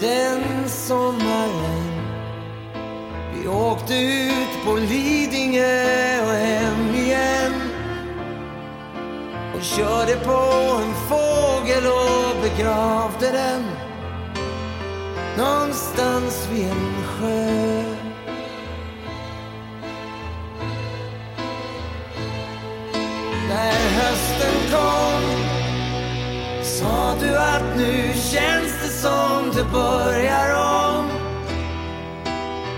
[0.00, 2.02] Den sommaren
[3.34, 7.52] vi åkte ut på Lidingö och hem igen
[9.54, 13.62] och körde på en fågel och begravde den
[15.38, 17.79] någonstans vid en sjö.
[24.40, 25.22] Hösten kom
[26.62, 31.06] sa du att nu känns det som det börjar om.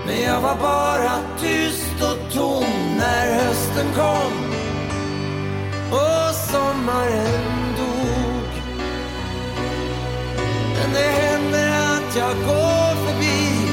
[0.05, 2.65] Men jag var bara tyst och tom
[2.97, 4.33] när hösten kom
[5.91, 8.49] och sommaren dog.
[10.75, 13.67] Men det händer att jag går förbi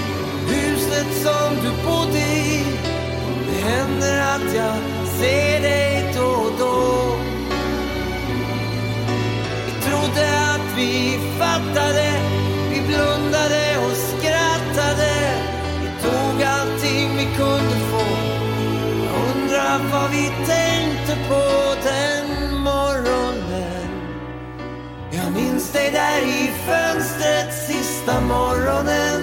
[0.48, 2.64] huset som du bodde i.
[3.46, 4.76] Det händer att jag
[5.18, 6.39] ser dig då.
[10.80, 12.08] Vi fattade,
[12.70, 15.14] vi blundade och skrattade.
[15.82, 18.06] Vi tog allting vi kunde få.
[19.04, 21.44] Jag undrar vad vi tänkte på
[21.84, 23.88] den morgonen.
[25.10, 29.20] Jag minns dig där i fönstret sista morgonen.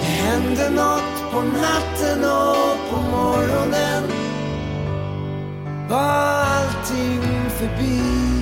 [0.00, 4.02] Det hände något på natten och på morgonen
[5.88, 7.22] var allting
[7.58, 8.41] förbi.